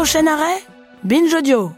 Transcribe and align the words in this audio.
Prochain 0.00 0.26
arrêt, 0.26 0.56
Binge 1.04 1.34
Audio. 1.34 1.72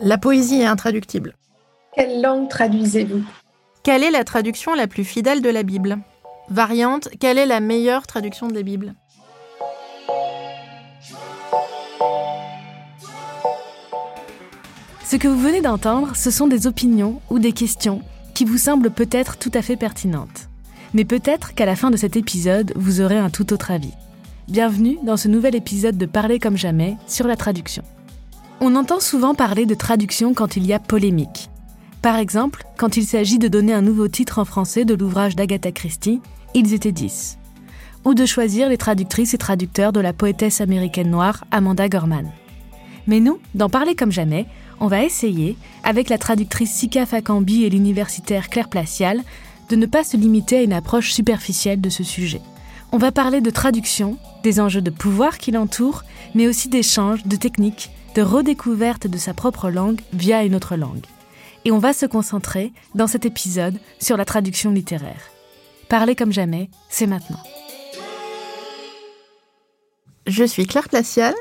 La 0.00 0.18
poésie 0.18 0.62
est 0.62 0.64
intraductible. 0.64 1.36
Quelle 1.94 2.20
langue 2.20 2.48
traduisez-vous? 2.48 3.22
Quelle 3.84 4.02
est 4.02 4.10
la 4.10 4.24
traduction 4.24 4.74
la 4.74 4.88
plus 4.88 5.04
fidèle 5.04 5.42
de 5.42 5.48
la 5.48 5.62
Bible? 5.62 5.98
Variante, 6.48 7.08
quelle 7.20 7.38
est 7.38 7.46
la 7.46 7.60
meilleure 7.60 8.08
traduction 8.08 8.48
de 8.48 8.54
la 8.54 8.62
Bible? 8.62 8.94
Ce 15.04 15.14
que 15.14 15.28
vous 15.28 15.38
venez 15.38 15.60
d'entendre, 15.60 16.16
ce 16.16 16.32
sont 16.32 16.48
des 16.48 16.66
opinions 16.66 17.20
ou 17.30 17.38
des 17.38 17.52
questions 17.52 18.02
qui 18.34 18.44
vous 18.44 18.58
semblent 18.58 18.90
peut-être 18.90 19.36
tout 19.36 19.50
à 19.54 19.62
fait 19.62 19.76
pertinentes. 19.76 20.48
Mais 20.92 21.04
peut-être 21.04 21.54
qu'à 21.54 21.66
la 21.66 21.76
fin 21.76 21.90
de 21.90 21.96
cet 21.96 22.16
épisode, 22.16 22.72
vous 22.76 23.00
aurez 23.00 23.18
un 23.18 23.30
tout 23.30 23.52
autre 23.52 23.70
avis. 23.70 23.92
Bienvenue 24.48 24.98
dans 25.04 25.16
ce 25.16 25.28
nouvel 25.28 25.54
épisode 25.54 25.96
de 25.96 26.06
Parler 26.06 26.38
comme 26.38 26.56
jamais 26.56 26.96
sur 27.06 27.26
la 27.26 27.36
traduction. 27.36 27.82
On 28.60 28.76
entend 28.76 29.00
souvent 29.00 29.34
parler 29.34 29.66
de 29.66 29.74
traduction 29.74 30.34
quand 30.34 30.56
il 30.56 30.66
y 30.66 30.72
a 30.72 30.78
polémique. 30.78 31.48
Par 32.02 32.16
exemple, 32.16 32.64
quand 32.76 32.96
il 32.96 33.06
s'agit 33.06 33.38
de 33.38 33.48
donner 33.48 33.72
un 33.72 33.82
nouveau 33.82 34.08
titre 34.08 34.38
en 34.38 34.44
français 34.44 34.84
de 34.84 34.94
l'ouvrage 34.94 35.36
d'Agatha 35.36 35.72
Christie, 35.72 36.20
Ils 36.54 36.72
étaient 36.72 36.92
dix. 36.92 37.38
Ou 38.04 38.14
de 38.14 38.26
choisir 38.26 38.68
les 38.68 38.76
traductrices 38.76 39.34
et 39.34 39.38
traducteurs 39.38 39.92
de 39.92 40.00
la 40.00 40.12
poétesse 40.12 40.60
américaine 40.60 41.10
noire 41.10 41.44
Amanda 41.50 41.88
Gorman. 41.88 42.30
Mais 43.06 43.20
nous, 43.20 43.38
dans 43.54 43.68
Parler 43.68 43.94
comme 43.94 44.12
jamais, 44.12 44.46
on 44.80 44.86
va 44.86 45.04
essayer, 45.04 45.56
avec 45.82 46.08
la 46.08 46.18
traductrice 46.18 46.72
Sika 46.72 47.06
Fakambi 47.06 47.64
et 47.64 47.70
l'universitaire 47.70 48.48
Claire 48.48 48.68
Placial, 48.68 49.22
de 49.68 49.76
ne 49.76 49.86
pas 49.86 50.04
se 50.04 50.16
limiter 50.16 50.58
à 50.58 50.62
une 50.62 50.72
approche 50.72 51.12
superficielle 51.12 51.80
de 51.80 51.90
ce 51.90 52.04
sujet. 52.04 52.40
On 52.92 52.98
va 52.98 53.12
parler 53.12 53.40
de 53.40 53.50
traduction, 53.50 54.18
des 54.42 54.60
enjeux 54.60 54.82
de 54.82 54.90
pouvoir 54.90 55.38
qui 55.38 55.50
l'entourent, 55.50 56.04
mais 56.34 56.46
aussi 56.46 56.68
d'échanges, 56.68 57.24
de 57.24 57.36
techniques, 57.36 57.90
de 58.14 58.22
redécouverte 58.22 59.06
de 59.06 59.18
sa 59.18 59.34
propre 59.34 59.70
langue 59.70 60.00
via 60.12 60.44
une 60.44 60.54
autre 60.54 60.76
langue. 60.76 61.04
Et 61.64 61.72
on 61.72 61.78
va 61.78 61.92
se 61.92 62.06
concentrer, 62.06 62.72
dans 62.94 63.06
cet 63.06 63.24
épisode, 63.26 63.78
sur 63.98 64.16
la 64.16 64.24
traduction 64.24 64.70
littéraire. 64.70 65.30
Parler 65.88 66.14
comme 66.14 66.32
jamais, 66.32 66.68
c'est 66.88 67.06
maintenant. 67.06 67.40
Je 70.26 70.44
suis 70.44 70.66
Claire 70.66 70.88
Placial. 70.88 71.34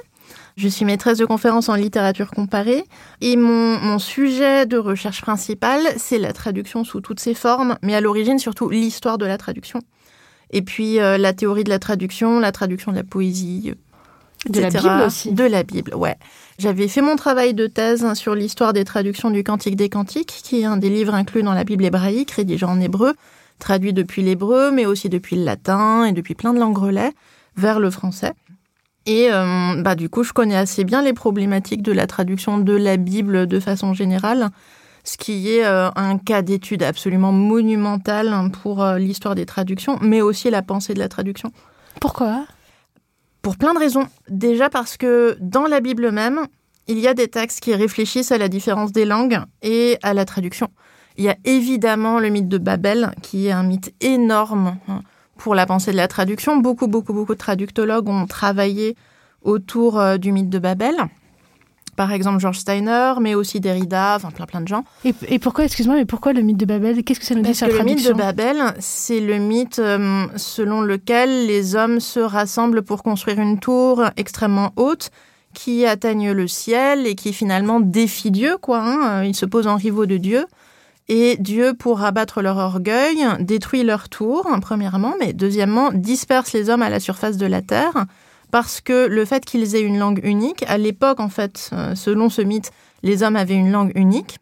Je 0.55 0.67
suis 0.67 0.85
maîtresse 0.85 1.17
de 1.17 1.25
conférences 1.25 1.69
en 1.69 1.75
littérature 1.75 2.29
comparée 2.31 2.83
et 3.21 3.35
mon, 3.35 3.79
mon 3.79 3.97
sujet 3.97 4.65
de 4.65 4.77
recherche 4.77 5.21
principal, 5.21 5.81
c'est 5.97 6.19
la 6.19 6.31
traduction 6.31 6.83
sous 6.83 7.01
toutes 7.01 7.19
ses 7.19 7.33
formes, 7.33 7.77
mais 7.81 7.95
à 7.95 8.01
l'origine 8.01 8.37
surtout 8.37 8.69
l'histoire 8.69 9.17
de 9.17 9.25
la 9.25 9.37
traduction. 9.37 9.81
Et 10.51 10.61
puis 10.61 10.99
euh, 10.99 11.17
la 11.17 11.33
théorie 11.33 11.63
de 11.63 11.69
la 11.69 11.79
traduction, 11.79 12.39
la 12.39 12.51
traduction 12.51 12.91
de 12.91 12.97
la 12.97 13.03
poésie, 13.03 13.73
De 14.47 14.61
la. 14.61 14.69
Bible 14.69 15.03
aussi. 15.05 15.31
De 15.31 15.43
la 15.43 15.63
Bible, 15.63 15.95
ouais. 15.95 16.15
J'avais 16.59 16.87
fait 16.87 17.01
mon 17.01 17.15
travail 17.15 17.55
de 17.55 17.65
thèse 17.65 18.13
sur 18.13 18.35
l'histoire 18.35 18.73
des 18.73 18.83
traductions 18.83 19.31
du 19.31 19.43
Cantique 19.43 19.75
des 19.75 19.89
Cantiques, 19.89 20.41
qui 20.43 20.61
est 20.61 20.65
un 20.65 20.77
des 20.77 20.89
livres 20.89 21.15
inclus 21.15 21.41
dans 21.41 21.53
la 21.53 21.63
Bible 21.63 21.83
hébraïque, 21.83 22.31
rédigé 22.31 22.65
en 22.65 22.79
hébreu, 22.79 23.15
traduit 23.57 23.93
depuis 23.93 24.21
l'hébreu, 24.21 24.71
mais 24.71 24.85
aussi 24.85 25.09
depuis 25.09 25.35
le 25.35 25.43
latin 25.43 26.05
et 26.05 26.11
depuis 26.11 26.35
plein 26.35 26.53
de 26.53 26.59
langues 26.59 26.77
relais, 26.77 27.11
vers 27.55 27.79
le 27.79 27.89
français. 27.89 28.33
Et 29.05 29.29
euh, 29.31 29.81
bah, 29.81 29.95
du 29.95 30.09
coup, 30.09 30.23
je 30.23 30.33
connais 30.33 30.55
assez 30.55 30.83
bien 30.83 31.01
les 31.01 31.13
problématiques 31.13 31.81
de 31.81 31.91
la 31.91 32.07
traduction 32.07 32.57
de 32.57 32.73
la 32.73 32.97
Bible 32.97 33.47
de 33.47 33.59
façon 33.59 33.93
générale, 33.93 34.49
ce 35.03 35.17
qui 35.17 35.49
est 35.49 35.65
euh, 35.65 35.89
un 35.95 36.17
cas 36.17 36.41
d'étude 36.41 36.83
absolument 36.83 37.33
monumental 37.33 38.49
pour 38.61 38.81
euh, 38.81 38.97
l'histoire 38.97 39.35
des 39.35 39.45
traductions, 39.45 39.97
mais 40.01 40.21
aussi 40.21 40.49
la 40.49 40.61
pensée 40.61 40.93
de 40.93 40.99
la 40.99 41.09
traduction. 41.09 41.51
Pourquoi? 41.99 42.45
Pour 43.41 43.57
plein 43.57 43.73
de 43.73 43.79
raisons. 43.79 44.07
Déjà 44.29 44.69
parce 44.69 44.95
que 44.95 45.35
dans 45.41 45.67
la 45.67 45.81
Bible 45.81 46.11
même, 46.11 46.39
il 46.87 46.99
y 46.99 47.07
a 47.07 47.13
des 47.13 47.27
textes 47.27 47.59
qui 47.59 47.75
réfléchissent 47.75 48.31
à 48.31 48.37
la 48.37 48.47
différence 48.47 48.93
des 48.93 49.05
langues 49.05 49.39
et 49.61 49.97
à 50.01 50.13
la 50.13 50.23
traduction. 50.23 50.69
Il 51.17 51.25
y 51.25 51.29
a 51.29 51.35
évidemment 51.43 52.19
le 52.19 52.29
mythe 52.29 52.47
de 52.47 52.57
Babel, 52.57 53.11
qui 53.21 53.47
est 53.47 53.51
un 53.51 53.63
mythe 53.63 53.93
énorme 54.01 54.77
hein, 54.87 55.01
pour 55.37 55.55
la 55.55 55.65
pensée 55.65 55.91
de 55.91 55.97
la 55.97 56.07
traduction. 56.07 56.57
Beaucoup, 56.57 56.87
beaucoup, 56.87 57.13
beaucoup 57.13 57.33
de 57.33 57.39
traductologues 57.39 58.07
ont 58.07 58.25
travaillé 58.27 58.95
autour 59.41 59.99
euh, 59.99 60.17
du 60.17 60.31
mythe 60.31 60.49
de 60.49 60.59
Babel. 60.59 60.95
Par 61.95 62.11
exemple, 62.11 62.39
George 62.39 62.57
Steiner, 62.57 63.13
mais 63.21 63.35
aussi 63.35 63.59
Derrida, 63.59 64.13
enfin 64.15 64.31
plein, 64.31 64.47
plein 64.47 64.61
de 64.61 64.67
gens. 64.67 64.83
et, 65.05 65.13
et 65.27 65.37
pourquoi, 65.37 65.65
excuse-moi, 65.65 65.95
mais 65.95 66.05
pourquoi 66.05 66.33
le 66.33 66.41
mythe 66.41 66.57
de 66.57 66.65
Babel? 66.65 67.03
Qu'est-ce 67.03 67.19
que 67.19 67.25
ça 67.25 67.35
nous 67.35 67.41
dit 67.41 67.49
Parce 67.49 67.59
sur 67.59 67.67
la 67.67 67.73
le 67.73 67.83
mythe 67.83 68.03
traduction? 68.03 68.13
De 68.13 68.17
Babel, 68.17 68.73
c'est 68.79 69.19
le 69.19 69.37
mythe 69.37 69.77
euh, 69.77 70.25
selon 70.35 70.81
lequel 70.81 71.45
les 71.45 71.75
hommes 71.75 71.99
se 71.99 72.19
rassemblent 72.19 72.81
pour 72.81 73.03
construire 73.03 73.39
une 73.39 73.59
tour 73.59 74.03
extrêmement 74.17 74.71
haute 74.75 75.11
qui 75.53 75.85
atteigne 75.85 76.31
le 76.31 76.47
ciel 76.47 77.05
et 77.05 77.13
qui 77.13 77.31
finalement 77.31 77.79
défie 77.79 78.31
Dieu, 78.31 78.57
quoi. 78.59 78.79
hein. 78.81 79.23
Ils 79.23 79.35
se 79.35 79.45
posent 79.45 79.67
en 79.67 79.75
rivaux 79.75 80.07
de 80.07 80.17
Dieu. 80.17 80.47
Et 81.09 81.35
Dieu, 81.37 81.73
pour 81.73 82.03
abattre 82.03 82.41
leur 82.41 82.57
orgueil, 82.57 83.25
détruit 83.39 83.83
leur 83.83 84.07
tour, 84.07 84.47
hein, 84.49 84.59
premièrement, 84.59 85.15
mais 85.19 85.33
deuxièmement, 85.33 85.91
disperse 85.91 86.53
les 86.53 86.69
hommes 86.69 86.81
à 86.81 86.89
la 86.89 87.01
surface 87.01 87.37
de 87.37 87.45
la 87.45 87.61
terre, 87.61 88.05
parce 88.51 88.79
que 88.79 89.07
le 89.07 89.25
fait 89.25 89.43
qu'ils 89.43 89.75
aient 89.75 89.81
une 89.81 89.99
langue 89.99 90.21
unique, 90.23 90.63
à 90.67 90.77
l'époque, 90.77 91.19
en 91.19 91.27
fait, 91.27 91.71
euh, 91.73 91.95
selon 91.95 92.29
ce 92.29 92.41
mythe, 92.41 92.71
les 93.01 93.21
hommes 93.21 93.35
avaient 93.35 93.55
une 93.55 93.71
langue 93.71 93.91
unique, 93.95 94.37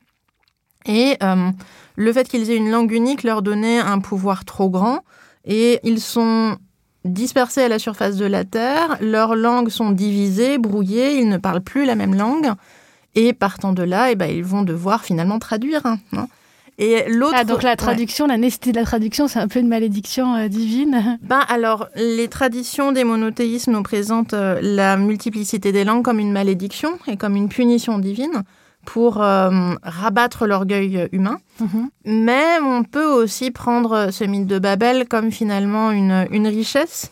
et 0.85 1.17
euh, 1.23 1.49
le 1.95 2.13
fait 2.13 2.27
qu'ils 2.27 2.51
aient 2.51 2.57
une 2.57 2.69
langue 2.69 2.91
unique 2.91 3.23
leur 3.23 3.41
donnait 3.41 3.79
un 3.79 3.99
pouvoir 3.99 4.45
trop 4.45 4.69
grand, 4.69 4.99
et 5.45 5.79
ils 5.83 5.99
sont 5.99 6.57
dispersés 7.05 7.63
à 7.63 7.69
la 7.69 7.79
surface 7.79 8.17
de 8.17 8.25
la 8.25 8.45
terre, 8.45 8.97
leurs 9.01 9.35
langues 9.35 9.69
sont 9.69 9.89
divisées, 9.89 10.59
brouillées, 10.59 11.19
ils 11.19 11.27
ne 11.27 11.37
parlent 11.37 11.61
plus 11.61 11.85
la 11.85 11.95
même 11.95 12.13
langue, 12.13 12.51
et 13.15 13.33
partant 13.33 13.73
de 13.73 13.81
là, 13.81 14.11
eh 14.11 14.15
ben, 14.15 14.29
ils 14.29 14.43
vont 14.43 14.61
devoir 14.61 15.03
finalement 15.03 15.39
traduire. 15.39 15.87
hein, 15.87 15.97
non 16.11 16.27
et 16.77 17.03
l'autre, 17.09 17.35
Ah, 17.37 17.43
donc 17.43 17.63
la 17.63 17.71
ouais. 17.71 17.75
traduction, 17.75 18.25
la 18.27 18.37
nécessité 18.37 18.71
de 18.71 18.77
la 18.77 18.85
traduction, 18.85 19.27
c'est 19.27 19.39
un 19.39 19.47
peu 19.47 19.59
une 19.59 19.67
malédiction 19.67 20.35
euh, 20.35 20.47
divine. 20.47 21.19
Ben 21.21 21.41
alors, 21.47 21.87
les 21.95 22.27
traditions 22.27 22.91
des 22.91 23.03
monothéismes 23.03 23.71
nous 23.73 23.83
présentent 23.83 24.33
euh, 24.33 24.59
la 24.61 24.97
multiplicité 24.97 25.71
des 25.71 25.83
langues 25.83 26.03
comme 26.03 26.19
une 26.19 26.31
malédiction 26.31 26.97
et 27.07 27.17
comme 27.17 27.35
une 27.35 27.49
punition 27.49 27.99
divine 27.99 28.43
pour 28.85 29.21
euh, 29.21 29.75
rabattre 29.83 30.47
l'orgueil 30.47 31.07
humain. 31.11 31.37
Mhm. 31.59 31.89
Mais 32.05 32.57
on 32.63 32.83
peut 32.83 33.05
aussi 33.05 33.51
prendre 33.51 34.09
ce 34.11 34.23
mythe 34.23 34.47
de 34.47 34.57
Babel 34.57 35.07
comme 35.07 35.31
finalement 35.31 35.91
une, 35.91 36.25
une 36.31 36.47
richesse. 36.47 37.11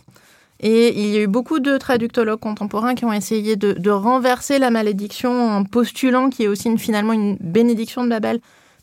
Et 0.62 1.00
il 1.00 1.10
y 1.14 1.18
a 1.18 1.22
eu 1.22 1.28
beaucoup 1.28 1.60
de 1.60 1.78
traductologues 1.78 2.40
contemporains 2.40 2.96
qui 2.96 3.06
ont 3.06 3.14
essayé 3.14 3.56
de, 3.56 3.74
de 3.74 3.92
renverser 3.92 4.58
la 4.60 4.72
malédiction 4.72 5.32
en 5.52 5.64
postulant 5.64 6.30
qu'il 6.30 6.44
y 6.44 6.46
ait 6.48 6.50
aussi 6.50 6.68
une- 6.70 6.78
finalement 6.80 7.14
une 7.14 7.38
bénédiction 7.40 8.04
de 8.04 8.10
Babel. 8.10 8.40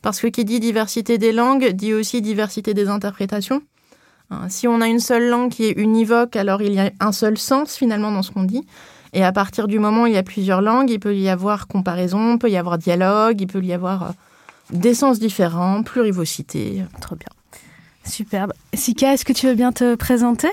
Parce 0.07 0.21
que 0.21 0.27
qui 0.27 0.45
dit 0.45 0.61
diversité 0.61 1.17
des 1.17 1.33
langues 1.33 1.67
dit 1.73 1.93
aussi 1.93 2.21
diversité 2.21 2.73
des 2.73 2.87
interprétations. 2.87 3.61
Hein, 4.29 4.47
Si 4.47 4.65
on 4.65 4.79
a 4.79 4.87
une 4.87 5.01
seule 5.01 5.27
langue 5.27 5.51
qui 5.51 5.65
est 5.65 5.73
univoque, 5.73 6.37
alors 6.37 6.61
il 6.61 6.71
y 6.71 6.79
a 6.79 6.91
un 7.01 7.11
seul 7.11 7.37
sens 7.37 7.75
finalement 7.75 8.09
dans 8.09 8.23
ce 8.23 8.31
qu'on 8.31 8.43
dit. 8.43 8.65
Et 9.11 9.25
à 9.25 9.33
partir 9.33 9.67
du 9.67 9.79
moment 9.79 10.03
où 10.03 10.07
il 10.07 10.13
y 10.13 10.17
a 10.17 10.23
plusieurs 10.23 10.61
langues, 10.61 10.89
il 10.89 11.01
peut 11.01 11.13
y 11.13 11.27
avoir 11.27 11.67
comparaison, 11.67 12.35
il 12.35 12.39
peut 12.39 12.49
y 12.49 12.55
avoir 12.55 12.77
dialogue, 12.77 13.41
il 13.41 13.47
peut 13.47 13.61
y 13.61 13.73
avoir 13.73 14.03
euh, 14.03 14.11
des 14.71 14.93
sens 14.93 15.19
différents, 15.19 15.83
plurivocité. 15.83 16.85
Trop 17.01 17.17
bien. 17.17 17.27
Superbe. 18.09 18.53
Sika, 18.73 19.11
est-ce 19.11 19.25
que 19.25 19.33
tu 19.33 19.47
veux 19.47 19.55
bien 19.55 19.73
te 19.73 19.95
présenter? 19.95 20.47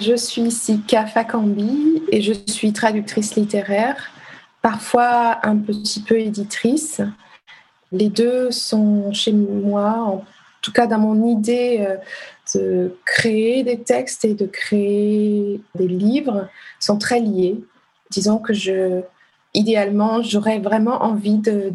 Je 0.00 0.14
suis 0.14 0.52
Sika 0.52 1.06
Fakambi 1.06 2.02
et 2.12 2.22
je 2.22 2.34
suis 2.46 2.72
traductrice 2.72 3.34
littéraire, 3.34 3.96
parfois 4.62 5.38
un 5.42 5.56
petit 5.56 6.02
peu 6.02 6.20
éditrice. 6.20 7.00
Les 7.92 8.08
deux 8.08 8.50
sont 8.50 9.12
chez 9.12 9.32
moi, 9.32 9.92
en 10.00 10.24
tout 10.60 10.72
cas 10.72 10.86
dans 10.86 10.98
mon 10.98 11.26
idée 11.26 11.86
euh, 11.88 11.96
de 12.54 12.96
créer 13.04 13.62
des 13.62 13.80
textes 13.80 14.24
et 14.24 14.34
de 14.34 14.46
créer 14.46 15.60
des 15.74 15.88
livres, 15.88 16.48
sont 16.80 16.98
très 16.98 17.20
liés. 17.20 17.60
Disons 18.10 18.38
que 18.38 18.52
je, 18.52 19.02
idéalement, 19.54 20.22
j'aurais 20.22 20.58
vraiment 20.58 21.02
envie 21.02 21.38
de, 21.38 21.72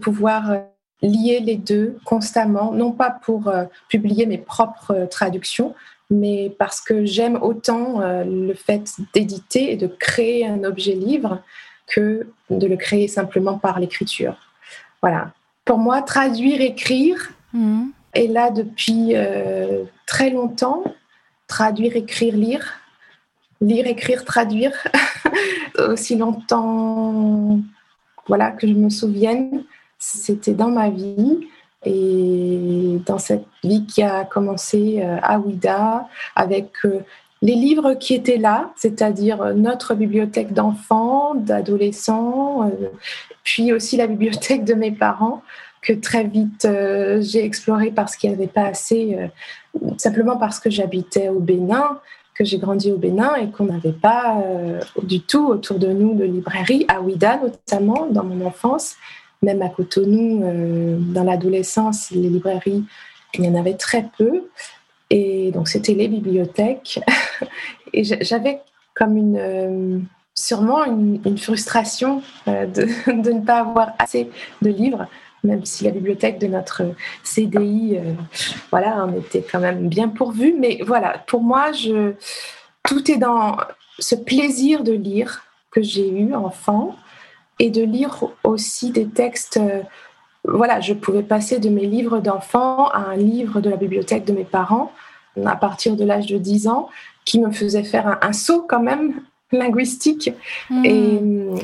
pouvoir 0.00 0.50
euh, 0.52 0.58
lier 1.02 1.40
les 1.40 1.56
deux 1.56 1.98
constamment, 2.04 2.72
non 2.72 2.92
pas 2.92 3.10
pour 3.10 3.48
euh, 3.48 3.64
publier 3.88 4.24
mes 4.24 4.38
propres 4.38 5.08
traductions, 5.10 5.74
mais 6.10 6.54
parce 6.58 6.80
que 6.80 7.04
j'aime 7.04 7.36
autant 7.42 8.00
le 8.24 8.54
fait 8.54 8.96
d'éditer 9.14 9.72
et 9.72 9.76
de 9.76 9.86
créer 9.86 10.44
un 10.44 10.64
objet 10.64 10.94
livre 10.94 11.40
que 11.86 12.26
de 12.50 12.66
le 12.66 12.76
créer 12.76 13.06
simplement 13.06 13.58
par 13.58 13.78
l'écriture. 13.78 14.36
Voilà. 15.02 15.32
Pour 15.70 15.78
moi, 15.78 16.02
traduire, 16.02 16.60
écrire 16.60 17.30
Mhm. 17.52 17.92
est 18.14 18.26
là 18.26 18.50
depuis 18.50 19.14
euh, 19.14 19.84
très 20.04 20.30
longtemps. 20.30 20.82
Traduire, 21.46 21.94
écrire, 21.94 22.34
lire. 22.34 22.80
Lire, 23.60 23.86
écrire, 23.86 24.24
traduire. 24.24 24.72
Aussi 25.78 26.16
longtemps 26.16 27.60
voilà, 28.26 28.50
que 28.50 28.66
je 28.66 28.72
me 28.72 28.90
souvienne, 28.90 29.62
c'était 29.96 30.54
dans 30.54 30.72
ma 30.72 30.90
vie. 30.90 31.38
Et 31.86 32.98
dans 33.06 33.18
cette 33.18 33.46
vie 33.62 33.86
qui 33.86 34.02
a 34.02 34.24
commencé 34.24 35.00
à 35.22 35.38
Ouida, 35.38 36.08
avec 36.34 36.72
les 37.42 37.54
livres 37.54 37.94
qui 37.94 38.14
étaient 38.14 38.36
là, 38.36 38.72
c'est-à-dire 38.76 39.54
notre 39.54 39.94
bibliothèque 39.94 40.52
d'enfants, 40.52 41.34
d'adolescents, 41.34 42.70
puis 43.44 43.72
aussi 43.72 43.96
la 43.96 44.06
bibliothèque 44.06 44.64
de 44.64 44.74
mes 44.74 44.92
parents, 44.92 45.42
que 45.80 45.94
très 45.94 46.24
vite 46.24 46.68
j'ai 47.20 47.42
exploré 47.42 47.90
parce 47.90 48.16
qu'il 48.16 48.28
n'y 48.28 48.36
avait 48.36 48.46
pas 48.46 48.66
assez, 48.66 49.16
simplement 49.96 50.36
parce 50.36 50.60
que 50.60 50.68
j'habitais 50.68 51.30
au 51.30 51.40
Bénin 51.40 51.98
que 52.40 52.46
j'ai 52.46 52.56
grandi 52.56 52.90
au 52.90 52.96
Bénin 52.96 53.34
et 53.34 53.50
qu'on 53.50 53.66
n'avait 53.66 53.92
pas 53.92 54.38
euh, 54.38 54.80
du 55.02 55.20
tout 55.20 55.46
autour 55.46 55.78
de 55.78 55.88
nous 55.88 56.14
de 56.14 56.24
librairie, 56.24 56.86
à 56.88 57.02
Ouida 57.02 57.36
notamment, 57.36 58.06
dans 58.06 58.24
mon 58.24 58.46
enfance, 58.46 58.96
même 59.42 59.60
à 59.60 59.68
Cotonou, 59.68 60.42
euh, 60.42 60.96
dans 60.98 61.22
l'adolescence, 61.22 62.10
les 62.10 62.30
librairies, 62.30 62.82
il 63.34 63.44
y 63.44 63.48
en 63.48 63.54
avait 63.54 63.74
très 63.74 64.08
peu. 64.16 64.44
Et 65.10 65.50
donc, 65.50 65.68
c'était 65.68 65.94
les 65.94 66.08
bibliothèques. 66.08 67.00
et 67.92 68.04
j'avais 68.04 68.60
comme 68.94 69.16
une, 69.16 69.36
euh, 69.36 69.98
sûrement 70.34 70.84
une, 70.84 71.38
frustration 71.38 72.22
de, 72.46 72.62
de, 73.22 73.32
ne 73.32 73.44
pas 73.44 73.60
avoir 73.60 73.92
assez 73.98 74.30
de 74.62 74.70
livres 74.70 75.06
même 75.44 75.64
si 75.64 75.84
la 75.84 75.90
bibliothèque 75.90 76.38
de 76.38 76.46
notre 76.46 76.82
CDI, 77.22 77.96
euh, 77.96 78.12
voilà, 78.70 79.06
on 79.06 79.18
était 79.18 79.42
quand 79.42 79.60
même 79.60 79.88
bien 79.88 80.08
pourvu. 80.08 80.54
Mais 80.58 80.80
voilà, 80.84 81.18
pour 81.26 81.42
moi, 81.42 81.70
tout 82.84 83.10
est 83.10 83.16
dans 83.16 83.56
ce 83.98 84.14
plaisir 84.14 84.84
de 84.84 84.92
lire 84.92 85.42
que 85.70 85.82
j'ai 85.82 86.08
eu 86.08 86.34
enfant 86.34 86.96
et 87.58 87.70
de 87.70 87.82
lire 87.82 88.24
aussi 88.44 88.90
des 88.90 89.06
textes. 89.06 89.60
Voilà, 90.44 90.80
je 90.80 90.94
pouvais 90.94 91.22
passer 91.22 91.58
de 91.58 91.68
mes 91.68 91.86
livres 91.86 92.20
d'enfant 92.20 92.88
à 92.88 92.98
un 92.98 93.16
livre 93.16 93.60
de 93.60 93.70
la 93.70 93.76
bibliothèque 93.76 94.24
de 94.24 94.32
mes 94.32 94.44
parents 94.44 94.92
à 95.46 95.56
partir 95.56 95.96
de 95.96 96.04
l'âge 96.04 96.26
de 96.26 96.38
10 96.38 96.68
ans 96.68 96.88
qui 97.24 97.40
me 97.40 97.50
faisait 97.50 97.84
faire 97.84 98.18
un 98.22 98.32
saut 98.32 98.64
quand 98.68 98.80
même 98.80 99.20
linguistique. 99.52 100.30
Hmm. 100.68 100.84
Et, 100.84 101.20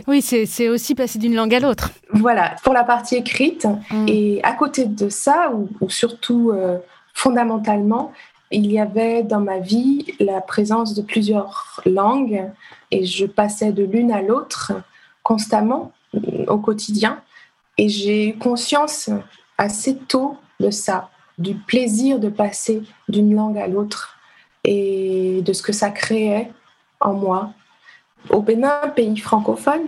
oui, 0.07 0.21
c'est 0.21 0.69
aussi 0.69 0.95
passer 0.95 1.19
d'une 1.19 1.35
langue 1.35 1.55
à 1.55 1.61
l'autre. 1.61 1.91
Voilà, 2.13 2.57
pour 2.65 2.75
la 2.75 2.85
partie 2.85 3.17
écrite. 3.17 3.67
Hmm. 3.91 4.07
Et 4.09 4.41
à 4.43 4.53
côté 4.53 4.87
de 4.87 5.09
ça, 5.09 5.53
ou, 5.53 5.89
surtout 5.89 6.51
euh, 6.51 6.79
fondamentalement, 7.15 8.13
il 8.51 8.71
y 8.71 8.79
avait 8.79 9.23
dans 9.23 9.41
ma 9.41 9.59
vie 9.59 10.07
la 10.21 10.41
présence 10.41 10.95
de 10.95 11.03
plusieurs 11.03 11.81
langues 11.85 12.45
et 12.91 13.05
je 13.05 13.27
passais 13.27 13.73
de 13.73 13.85
l'une 13.85 14.13
à 14.13 14.23
l'autre 14.23 14.73
constamment 15.23 15.93
au 16.47 16.59
quotidien. 16.59 17.21
Et 17.79 17.89
j'ai 17.89 18.29
eu 18.29 18.39
conscience 18.39 19.11
assez 19.59 19.97
tôt 19.97 20.37
de 20.61 20.71
ça, 20.71 21.11
du 21.39 21.55
plaisir 21.55 22.19
de 22.19 22.29
passer 22.29 22.83
d'une 23.09 23.35
langue 23.35 23.59
à 23.59 23.67
l'autre 23.67 24.17
et 24.65 25.43
de 25.43 25.53
ce 25.53 25.63
que 25.63 25.73
ça 25.73 25.91
créait 25.91 26.51
en 27.01 27.13
moi 27.13 27.53
au 28.31 28.41
Bénin, 28.41 28.89
pays 28.95 29.17
francophone, 29.19 29.83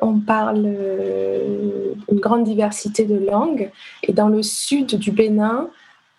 on 0.00 0.18
parle 0.18 0.64
euh, 0.66 1.94
une 2.10 2.20
grande 2.20 2.44
diversité 2.44 3.04
de 3.04 3.18
langues. 3.18 3.70
Et 4.02 4.12
dans 4.12 4.28
le 4.28 4.42
sud 4.42 4.98
du 4.98 5.10
Bénin, 5.10 5.68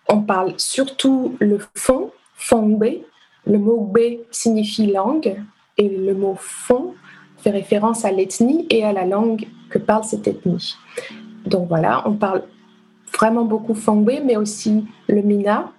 on 0.08 0.22
parle 0.22 0.54
surtout 0.56 1.36
le 1.40 1.58
fon, 1.74 2.10
fongbe. 2.36 2.84
Le 3.44 3.58
mot 3.58 3.80
bé 3.80 4.24
signifie 4.30 4.86
langue 4.86 5.36
et 5.76 5.88
le 5.88 6.14
mot 6.14 6.36
fon 6.38 6.94
fait 7.38 7.50
référence 7.50 8.04
à 8.04 8.12
l'ethnie 8.12 8.66
et 8.70 8.84
à 8.84 8.92
la 8.92 9.04
langue 9.04 9.46
que 9.72 9.78
parle 9.78 10.04
cette 10.04 10.28
ethnie. 10.28 10.76
Donc 11.46 11.68
voilà, 11.68 12.08
on 12.08 12.14
parle 12.14 12.44
vraiment 13.16 13.44
beaucoup 13.44 13.74
fongbe, 13.74 14.12
mais 14.24 14.36
aussi 14.36 14.84
le 15.08 15.22
mina. 15.22 15.72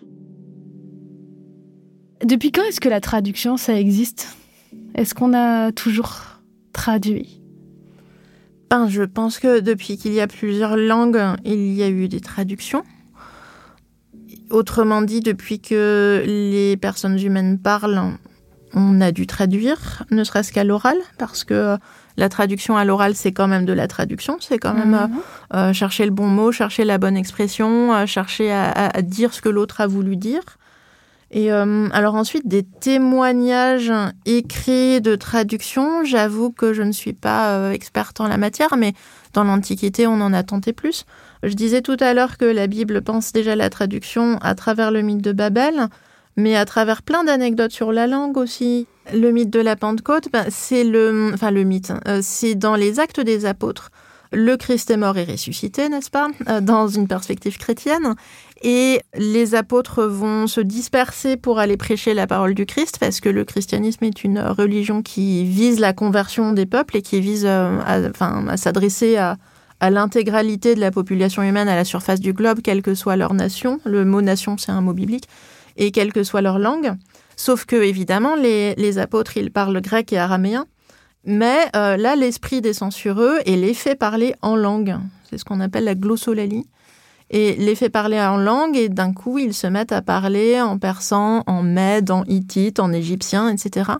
Depuis 2.23 2.51
quand 2.51 2.63
est-ce 2.63 2.79
que 2.79 2.89
la 2.89 3.01
traduction, 3.01 3.57
ça 3.57 3.79
existe? 3.79 4.37
Est-ce 4.95 5.13
qu'on 5.13 5.33
a 5.33 5.71
toujours 5.71 6.39
traduit? 6.71 7.41
Ben, 8.69 8.87
Je 8.87 9.03
pense 9.03 9.39
que 9.39 9.59
depuis 9.59 9.97
qu'il 9.97 10.13
y 10.13 10.21
a 10.21 10.27
plusieurs 10.27 10.77
langues, 10.77 11.21
il 11.45 11.73
y 11.73 11.83
a 11.83 11.89
eu 11.89 12.07
des 12.07 12.21
traductions. 12.21 12.83
Autrement 14.49 15.01
dit, 15.01 15.19
depuis 15.19 15.59
que 15.59 16.23
les 16.25 16.77
personnes 16.77 17.19
humaines 17.19 17.59
parlent, 17.59 18.17
on 18.73 19.01
a 19.01 19.11
dû 19.11 19.27
traduire, 19.27 20.03
ne 20.11 20.23
serait-ce 20.23 20.51
qu'à 20.51 20.63
l'oral, 20.63 20.97
parce 21.17 21.43
que 21.43 21.77
la 22.17 22.29
traduction 22.29 22.77
à 22.77 22.85
l'oral, 22.85 23.15
c'est 23.15 23.31
quand 23.31 23.47
même 23.47 23.65
de 23.65 23.73
la 23.73 23.87
traduction, 23.87 24.37
c'est 24.39 24.59
quand 24.59 24.73
même 24.73 24.91
mhm. 24.91 25.09
euh, 25.53 25.69
euh, 25.69 25.73
chercher 25.73 26.05
le 26.05 26.11
bon 26.11 26.27
mot, 26.27 26.51
chercher 26.51 26.83
la 26.85 26.97
bonne 26.97 27.17
expression, 27.17 27.93
euh, 27.93 28.05
chercher 28.05 28.51
à, 28.51 29.01
dire 29.01 29.33
ce 29.33 29.41
que 29.41 29.49
l'autre 29.49 29.81
a 29.81 29.87
voulu 29.87 30.15
dire. 30.15 30.43
Et 31.31 31.51
euh, 31.51 31.89
alors 31.91 32.13
ensuite, 32.13 32.47
des 32.47 32.61
témoignages 32.61 33.91
écrits 34.25 35.01
de 35.01 35.15
traduction. 35.15 36.03
J'avoue 36.03 36.51
que 36.51 36.73
je 36.73 36.83
ne 36.83 36.91
suis 36.91 37.13
pas 37.13 37.73
experte 37.73 38.21
en 38.21 38.27
la 38.27 38.37
matière, 38.37 38.77
mais 38.77 38.93
dans 39.33 39.43
l'Antiquité, 39.43 40.05
on 40.05 40.21
en 40.21 40.31
a 40.31 40.43
tenté 40.43 40.73
plus. 40.73 41.05
Je 41.41 41.53
disais 41.53 41.81
tout 41.81 41.97
à 41.99 42.13
l'heure 42.13 42.37
que 42.37 42.45
la 42.45 42.67
Bible 42.67 43.01
pense 43.01 43.33
déjà 43.33 43.55
la 43.55 43.71
traduction 43.71 44.37
à 44.41 44.53
travers 44.53 44.91
le 44.91 45.01
mythe 45.01 45.23
de 45.23 45.31
Babel, 45.31 45.87
mais 46.37 46.55
à 46.55 46.65
travers 46.65 47.01
plein 47.01 47.23
d'anecdotes 47.23 47.71
sur 47.71 47.91
la 47.91 48.05
langue 48.05 48.37
aussi. 48.37 48.87
Le 49.11 49.31
mythe 49.31 49.49
de 49.49 49.59
la 49.59 49.75
Pentecôte, 49.75 50.29
ben, 50.31 50.45
c'est 50.49 50.83
le, 50.83 51.31
enfin 51.33 51.51
mythe, 51.51 51.91
euh, 52.07 52.19
c'est 52.21 52.55
dans 52.55 52.75
les 52.75 52.99
Actes 52.99 53.19
des 53.19 53.45
Apôtres 53.45 53.91
le 54.33 54.57
Christ 54.57 54.89
est 54.89 54.97
mort 54.97 55.17
et 55.17 55.23
ressuscité, 55.23 55.87
n'est-ce 55.89 56.09
pas, 56.09 56.27
euh, 56.49 56.59
dans 56.59 56.87
une 56.87 57.07
perspective 57.07 57.57
chrétienne. 57.57 58.15
Et 58.63 59.01
les 59.15 59.55
apôtres 59.55 60.03
vont 60.03 60.47
se 60.47 60.61
disperser 60.61 61.37
pour 61.37 61.59
aller 61.59 61.77
prêcher 61.77 62.13
la 62.13 62.27
parole 62.27 62.55
du 62.55 62.65
Christ, 62.65 62.97
parce 62.99 63.19
que 63.19 63.29
le 63.29 63.45
christianisme 63.45 64.03
est 64.05 64.23
une 64.23 64.39
religion 64.39 65.01
qui 65.01 65.45
vise 65.45 65.79
la 65.79 65.93
conversion 65.93 66.53
des 66.53 66.65
peuples 66.65 66.97
et 66.97 67.01
qui 67.01 67.21
vise 67.21 67.45
euh, 67.45 67.79
à, 67.85 68.57
s'adresser 68.57 69.17
à, 69.17 69.37
l'intégralité 69.81 70.75
de 70.75 70.79
la 70.79 70.91
population 70.91 71.43
humaine 71.43 71.67
à 71.67 71.75
la 71.75 71.83
surface 71.83 72.21
du 72.21 72.31
globe, 72.31 72.61
quelle 72.63 72.81
que 72.81 72.95
soit 72.95 73.17
leur 73.17 73.33
nation. 73.33 73.81
Le 73.83 74.05
mot 74.05 74.21
nation, 74.21 74.57
c'est 74.57 74.71
un 74.71 74.79
mot 74.79 74.93
biblique, 74.93 75.27
et 75.75 75.91
quelle 75.91 76.13
que 76.13 76.23
soit 76.23 76.41
leur 76.41 76.57
langue. 76.57 76.93
Sauf 77.35 77.65
que, 77.65 77.75
évidemment, 77.75 78.35
les, 78.35 78.75
les 78.75 78.97
apôtres, 78.97 79.37
ils 79.37 79.51
parlent 79.51 79.81
grec 79.81 80.13
et 80.13 80.17
araméen. 80.17 80.65
Mais 81.25 81.59
euh, 81.75 81.95
là, 81.97 82.15
l'esprit 82.15 82.61
descend 82.61 82.91
sur 82.91 83.21
eux 83.21 83.39
et 83.45 83.55
les 83.55 83.73
fait 83.73 83.95
parler 83.95 84.35
en 84.41 84.55
langue. 84.55 84.97
C'est 85.29 85.37
ce 85.37 85.45
qu'on 85.45 85.61
appelle 85.61 85.85
la 85.85 85.95
glossolalie. 85.95 86.67
Et 87.29 87.55
les 87.55 87.75
fait 87.75 87.89
parler 87.89 88.19
en 88.19 88.37
langue 88.37 88.75
et 88.75 88.89
d'un 88.89 89.13
coup, 89.13 89.39
ils 89.39 89.53
se 89.53 89.65
mettent 89.65 89.93
à 89.93 90.01
parler 90.01 90.61
en 90.61 90.77
persan, 90.77 91.43
en 91.47 91.63
mède, 91.63 92.11
en 92.11 92.23
hittite, 92.25 92.79
en 92.79 92.91
égyptien, 92.91 93.49
etc. 93.49 93.93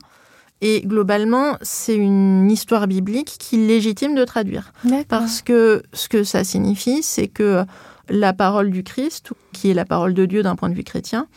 Et 0.62 0.82
globalement, 0.82 1.58
c'est 1.62 1.96
une 1.96 2.52
histoire 2.52 2.88
biblique 2.88 3.36
qui 3.40 3.58
légitime 3.58 4.14
de 4.14 4.24
traduire. 4.24 4.72
Parce 5.08 5.42
que 5.42 5.82
ce 5.94 6.08
que 6.08 6.24
ça 6.24 6.44
signifie, 6.44 7.02
c'est 7.02 7.28
que 7.28 7.66
la 8.10 8.34
parole 8.34 8.70
du 8.70 8.84
Christ, 8.84 9.32
qui 9.52 9.72
est 9.72 9.74
la 9.74 9.86
parole 9.86 10.14
de 10.14 10.26
Dieu 10.26 10.44
d'un 10.44 10.56
point 10.56 10.70
de 10.70 10.76
vue 10.76 10.84
chrétien, 10.84 11.28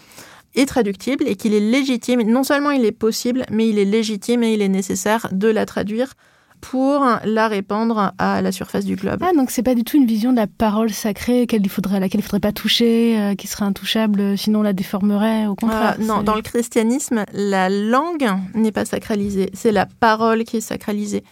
est 0.57 0.67
traductible 0.67 1.25
et 1.27 1.37
qu'il 1.37 1.55
est 1.55 1.61
légitime, 1.61 2.23
non 2.23 2.43
seulement 2.43 2.71
il 2.71 2.85
est 2.85 2.93
possible, 2.93 3.45
mais 3.51 3.69
il 3.69 3.79
est 3.79 3.85
légitime 3.85 4.43
et 4.43 4.55
il 4.55 4.63
est 4.63 4.69
nécessaire 4.69 5.29
de 5.33 5.49
la 5.49 5.67
traduire 5.67 6.15
pour 6.61 7.07
la 7.25 7.49
répandre 7.49 8.13
à 8.19 8.43
la 8.43 8.51
surface 8.51 8.85
du 8.85 8.97
globe. 8.97 9.23
Ah, 9.23 9.33
donc 9.35 9.51
c'est 9.51 9.63
pas 9.63 9.75
du 9.75 9.85
tout 9.85 9.97
une 9.97 10.07
vision 10.07 10.33
de 10.33 10.37
la 10.37 10.47
parole 10.47 10.91
sacrée 10.91 11.47
il 11.51 11.69
faudrait, 11.69 11.99
à 11.99 12.01
laquelle 12.01 12.21
il 12.21 12.25
faudrait 12.25 12.41
pas 12.41 12.53
toucher, 12.53 13.19
euh, 13.21 13.35
qui 13.35 13.47
serait 13.47 13.65
intouchable, 13.65 14.37
sinon 14.37 14.61
on 14.61 14.63
la 14.63 14.73
déformerait, 14.73 15.47
au 15.47 15.55
contraire. 15.55 15.97
non, 16.01 16.23
dans 16.23 16.35
le 16.35 16.43
christianisme, 16.43 17.25
la 17.33 17.69
langue 17.69 18.29
n'est 18.55 18.73
pas 18.73 18.85
sacralisée, 18.85 19.51
c'est 19.53 19.73
la 19.73 19.87
parole 19.87 20.45
qui 20.45 20.57
est 20.57 20.61
sacralisée. 20.61 21.25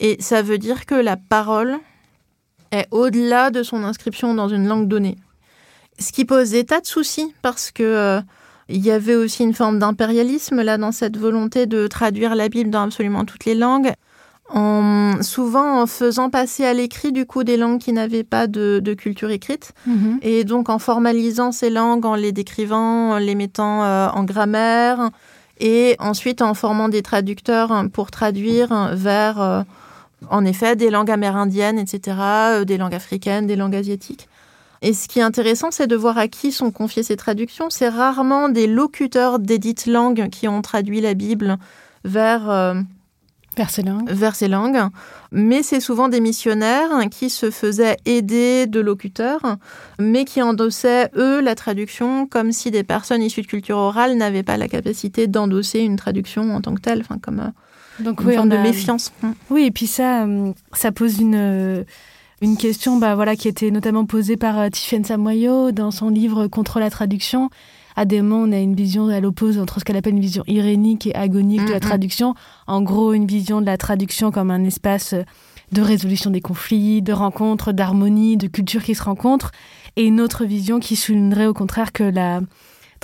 Et 0.00 0.16
ça 0.20 0.42
veut 0.42 0.58
dire 0.58 0.86
que 0.86 0.94
la 0.94 1.16
parole 1.16 1.78
est 2.72 2.86
au-delà 2.90 3.50
de 3.50 3.62
son 3.62 3.84
inscription 3.84 4.34
dans 4.34 4.48
une 4.48 4.66
langue 4.66 4.88
donnée. 4.88 5.16
Ce 5.98 6.10
qui 6.10 6.24
pose 6.24 6.50
des 6.50 6.64
tas 6.64 6.80
de 6.80 6.86
soucis 6.86 7.32
parce 7.40 7.70
que 7.70 7.82
euh, 7.82 8.20
il 8.68 8.84
y 8.84 8.90
avait 8.90 9.14
aussi 9.14 9.42
une 9.42 9.54
forme 9.54 9.78
d'impérialisme 9.78 10.62
là 10.62 10.78
dans 10.78 10.92
cette 10.92 11.16
volonté 11.16 11.66
de 11.66 11.86
traduire 11.86 12.34
la 12.34 12.48
Bible 12.48 12.70
dans 12.70 12.82
absolument 12.82 13.24
toutes 13.24 13.44
les 13.44 13.54
langues, 13.54 13.92
en, 14.50 15.22
souvent 15.22 15.82
en 15.82 15.86
faisant 15.86 16.30
passer 16.30 16.64
à 16.64 16.74
l'écrit 16.74 17.12
du 17.12 17.26
coup 17.26 17.44
des 17.44 17.56
langues 17.56 17.80
qui 17.80 17.92
n'avaient 17.92 18.24
pas 18.24 18.46
de, 18.46 18.94
culture 18.96 19.30
écrite, 19.30 19.72
mhm. 19.86 20.18
et 20.22 20.44
donc 20.44 20.68
en 20.68 20.78
formalisant 20.78 21.52
ces 21.52 21.70
langues, 21.70 22.06
en 22.06 22.14
les 22.14 22.32
décrivant, 22.32 23.12
en 23.12 23.18
les 23.18 23.34
mettant 23.34 23.84
euh, 23.84 24.08
en 24.08 24.24
grammaire, 24.24 25.10
et 25.60 25.96
ensuite 25.98 26.42
en 26.42 26.54
formant 26.54 26.88
des 26.88 27.02
traducteurs 27.02 27.84
pour 27.92 28.10
traduire 28.10 28.90
vers, 28.94 29.40
euh, 29.40 29.62
en 30.30 30.44
effet, 30.44 30.76
des 30.76 30.90
langues 30.90 31.10
amérindiennes, 31.10 31.78
etc., 31.78 32.16
euh, 32.20 32.64
des 32.64 32.76
langues 32.76 32.94
africaines, 32.94 33.46
des 33.46 33.56
langues 33.56 33.76
asiatiques. 33.76 34.28
Et 34.84 34.92
ce 34.92 35.08
qui 35.08 35.18
est 35.18 35.22
intéressant, 35.22 35.70
c'est 35.70 35.86
de 35.86 35.96
voir 35.96 36.18
à 36.18 36.28
qui 36.28 36.52
sont 36.52 36.70
confiées 36.70 37.02
ces 37.02 37.16
traductions. 37.16 37.70
C'est 37.70 37.88
rarement 37.88 38.50
des 38.50 38.66
locuteurs 38.66 39.38
d'édite 39.38 39.86
langue 39.86 40.28
qui 40.28 40.46
ont 40.46 40.60
traduit 40.60 41.00
la 41.00 41.14
Bible 41.14 41.56
vers 42.04 42.50
euh, 42.50 42.74
vers 43.56 43.70
ces 43.70 43.82
langues. 43.82 44.10
Vers 44.10 44.34
ces 44.34 44.46
langues. 44.46 44.82
Mais 45.32 45.62
c'est 45.62 45.80
souvent 45.80 46.08
des 46.08 46.20
missionnaires 46.20 46.90
qui 47.10 47.30
se 47.30 47.50
faisaient 47.50 47.96
aider 48.04 48.66
de 48.66 48.78
locuteurs, 48.78 49.56
mais 49.98 50.26
qui 50.26 50.42
endossaient, 50.42 51.08
eux, 51.16 51.40
la 51.40 51.54
traduction 51.54 52.26
comme 52.26 52.52
si 52.52 52.70
des 52.70 52.82
personnes 52.82 53.22
issues 53.22 53.40
de 53.40 53.46
culture 53.46 53.78
orale 53.78 54.18
n'avaient 54.18 54.42
pas 54.42 54.58
la 54.58 54.68
capacité 54.68 55.26
d'endosser 55.28 55.80
une 55.80 55.96
traduction 55.96 56.54
en 56.54 56.60
tant 56.60 56.74
que 56.74 56.82
telle, 56.82 57.00
enfin, 57.00 57.16
comme 57.22 57.40
euh, 57.40 58.02
Donc, 58.02 58.20
une 58.20 58.32
forme 58.32 58.50
de 58.50 58.58
méfiance. 58.58 59.14
Oui, 59.48 59.64
et 59.64 59.70
puis 59.70 59.86
ça, 59.86 60.24
euh, 60.24 60.52
ça 60.74 60.92
pose 60.92 61.20
une 61.20 61.86
une 62.44 62.56
question 62.58 62.98
bah, 62.98 63.14
voilà, 63.14 63.36
qui 63.36 63.48
était 63.48 63.70
notamment 63.70 64.04
posée 64.04 64.36
par 64.36 64.70
Tiffaine 64.70 65.04
Samoyo 65.04 65.72
dans 65.72 65.90
son 65.90 66.10
livre 66.10 66.46
Contre 66.46 66.78
la 66.78 66.90
traduction, 66.90 67.48
à 67.96 68.04
des 68.04 68.20
moments, 68.20 68.42
on 68.42 68.52
a 68.52 68.58
une 68.58 68.74
vision 68.74 69.08
à 69.08 69.18
l'opposé 69.18 69.58
entre 69.58 69.80
ce 69.80 69.84
qu'elle 69.84 69.96
appelle 69.96 70.12
une 70.12 70.20
vision 70.20 70.44
irénique 70.46 71.06
et 71.06 71.14
agonique 71.14 71.64
de 71.64 71.72
la 71.72 71.80
traduction. 71.80 72.34
En 72.66 72.82
gros, 72.82 73.14
une 73.14 73.26
vision 73.26 73.62
de 73.62 73.66
la 73.66 73.78
traduction 73.78 74.30
comme 74.30 74.50
un 74.50 74.62
espace 74.64 75.14
de 75.72 75.82
résolution 75.82 76.30
des 76.30 76.42
conflits, 76.42 77.00
de 77.00 77.14
rencontres, 77.14 77.72
d'harmonie, 77.72 78.36
de 78.36 78.46
cultures 78.46 78.82
qui 78.82 78.94
se 78.94 79.02
rencontrent, 79.02 79.50
et 79.96 80.04
une 80.04 80.20
autre 80.20 80.44
vision 80.44 80.80
qui 80.80 80.96
soulignerait 80.96 81.46
au 81.46 81.54
contraire 81.54 81.92
que 81.92 82.04
la 82.04 82.40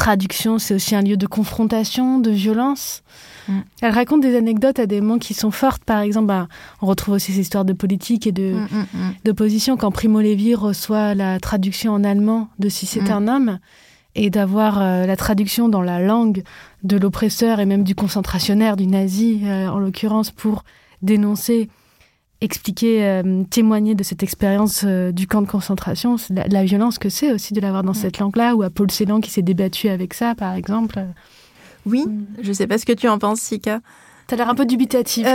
traduction, 0.00 0.59
c'est 0.59 0.75
aussi 0.75 0.97
un 0.97 1.02
lieu 1.02 1.19
de 1.19 1.26
confrontation, 1.26 2.19
de 2.19 2.30
violence. 2.30 3.02
Mm. 3.49 3.59
Elle 3.83 3.92
raconte 3.92 4.23
des 4.23 4.35
anecdotes 4.35 4.78
à 4.78 4.87
des 4.87 5.00
moments 5.00 5.19
qui 5.19 5.35
sont 5.35 5.50
fortes. 5.50 5.85
Par 5.85 6.00
exemple, 6.00 6.26
bah, 6.26 6.49
on 6.80 6.87
retrouve 6.87 7.14
aussi 7.14 7.33
ces 7.33 7.40
histoires 7.40 7.66
de 7.66 7.75
politique 7.75 8.26
et 8.26 8.33
de 8.33 8.54
mm, 8.54 8.78
mm, 8.95 9.14
d'opposition 9.25 9.76
quand 9.76 9.90
Primo 9.90 10.21
Levi 10.21 10.54
reçoit 10.54 11.14
la 11.14 11.38
traduction 11.38 11.92
en 11.92 12.02
allemand 12.02 12.49
de 12.59 12.69
Si 12.71 12.87
c'est 12.87 13.11
un 13.11 13.28
homme 13.28 13.59
et 14.14 14.30
d'avoir 14.30 14.80
euh, 14.80 15.07
la 15.07 15.16
traduction 15.16 15.69
dans 15.69 15.83
la 15.83 16.00
langue 16.00 16.42
de 16.83 16.97
l'oppresseur 16.97 17.61
et 17.61 17.66
même 17.66 17.85
du 17.85 17.95
concentrationnaire, 17.95 18.76
du 18.76 18.87
nazi 18.87 19.42
euh, 19.45 19.69
en 19.69 19.78
l'occurrence, 19.78 20.30
pour 20.30 20.64
dénoncer, 21.02 21.69
expliquer, 22.40 23.04
euh, 23.04 23.44
témoigner 23.50 23.94
de 23.94 24.02
cette 24.02 24.23
expérience 24.23 24.85
du 24.85 25.26
camp 25.26 25.42
de 25.42 25.49
concentration, 25.49 26.16
la, 26.30 26.64
violence 26.64 26.99
que 26.99 27.09
c'est 27.09 27.32
aussi 27.32 27.52
de 27.52 27.61
l'avoir 27.61 27.82
dans 27.82 27.94
cette 27.94 28.18
langue-là, 28.18 28.54
ou 28.54 28.62
à 28.62 28.70
Paul 28.70 28.90
Celan 28.90 29.20
qui 29.20 29.30
s'est 29.30 29.42
débattu 29.42 29.88
avec 29.88 30.14
ça, 30.14 30.35
par 30.35 30.54
exemple. 30.54 31.00
Oui, 31.87 32.06
mm. 32.06 32.26
je 32.42 32.49
ne 32.49 32.52
sais 32.52 32.66
pas 32.66 32.78
ce 32.78 32.87
que 32.87 32.92
tu 32.92 33.09
en 33.09 33.18
penses, 33.18 33.40
Sika. 33.40 33.80
as 34.30 34.37
l'air 34.37 34.49
un 34.49 34.54
peu 34.54 34.66
dubitatif. 34.66 35.26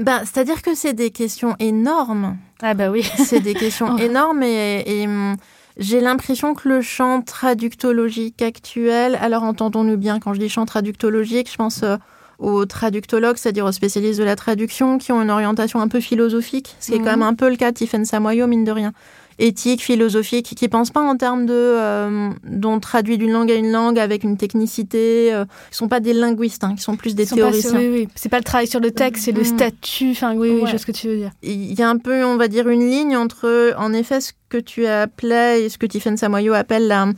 bah, 0.00 0.20
C'est-à-dire 0.20 0.62
que 0.62 0.74
c'est 0.74 0.94
des 0.94 1.10
questions 1.10 1.56
énormes. 1.58 2.36
Ah 2.62 2.74
bah 2.74 2.90
oui. 2.90 3.02
c'est 3.24 3.40
des 3.40 3.54
questions 3.54 3.98
énormes 3.98 4.42
et, 4.42 4.82
et 4.86 5.06
hum, 5.06 5.36
j'ai 5.76 6.00
l'impression 6.00 6.54
que 6.54 6.68
le 6.68 6.82
champ 6.82 7.20
traductologique 7.22 8.42
actuel, 8.42 9.18
alors 9.20 9.42
entendons-nous 9.42 9.96
bien, 9.96 10.20
quand 10.20 10.32
je 10.32 10.38
dis 10.38 10.48
champ 10.48 10.66
traductologique, 10.66 11.50
je 11.50 11.56
pense 11.56 11.82
euh, 11.82 11.96
aux 12.38 12.64
traductologues, 12.66 13.36
c'est-à-dire 13.36 13.64
aux 13.64 13.72
spécialistes 13.72 14.18
de 14.18 14.24
la 14.24 14.36
traduction, 14.36 14.98
qui 14.98 15.12
ont 15.12 15.22
une 15.22 15.30
orientation 15.30 15.80
un 15.80 15.88
peu 15.88 16.00
philosophique, 16.00 16.76
ce 16.80 16.90
qui 16.90 16.94
est 16.94 16.98
quand 16.98 17.04
mhm. 17.04 17.20
même 17.20 17.22
un 17.22 17.34
peu 17.34 17.48
le 17.48 17.56
cas 17.56 17.70
de 17.70 17.76
Tiffen 17.76 18.04
Samoyo, 18.04 18.46
mine 18.46 18.64
de 18.64 18.72
rien 18.72 18.92
éthique, 19.38 19.82
philosophique, 19.82 20.54
qui 20.56 20.68
pensent 20.68 20.90
pas 20.90 21.00
en 21.00 21.16
termes 21.16 21.46
de 21.46 21.52
euh, 21.52 22.30
dont 22.44 22.78
traduit 22.80 23.18
d'une 23.18 23.32
langue 23.32 23.50
à 23.50 23.54
une 23.54 23.70
langue 23.70 23.98
avec 23.98 24.24
une 24.24 24.36
technicité. 24.36 25.32
Euh, 25.32 25.44
ils 25.72 25.74
sont 25.74 25.88
pas 25.88 26.00
des 26.00 26.12
linguistes, 26.12 26.64
hein, 26.64 26.74
ils 26.76 26.80
sont 26.80 26.96
plus 26.96 27.14
des 27.14 27.26
théoriciens. 27.26 27.78
oui, 27.78 27.88
oui. 27.88 28.08
C'est 28.14 28.28
pas 28.28 28.38
le 28.38 28.44
travail 28.44 28.66
sur 28.66 28.80
le 28.80 28.90
texte, 28.90 29.24
c'est 29.24 29.32
le 29.32 29.42
mm. 29.42 29.44
statut. 29.44 30.10
Enfin, 30.12 30.34
oui, 30.34 30.50
oui, 30.50 30.62
je 30.64 30.70
vois 30.70 30.78
ce 30.78 30.86
que 30.86 30.92
tu 30.92 31.08
veux 31.08 31.16
dire. 31.16 31.30
Il 31.42 31.74
y 31.74 31.82
a 31.82 31.88
un 31.88 31.98
peu, 31.98 32.24
on 32.24 32.36
va 32.36 32.48
dire, 32.48 32.68
une 32.68 32.88
ligne 32.88 33.16
entre, 33.16 33.74
en 33.78 33.92
effet, 33.92 34.20
ce 34.20 34.32
que 34.48 34.58
tu 34.58 34.86
appelais 34.86 35.64
et 35.64 35.68
ce 35.68 35.78
que 35.78 35.86
Tiffen 35.86 36.16
Samoyo 36.16 36.54
appelle 36.54 36.86
la 36.86 37.08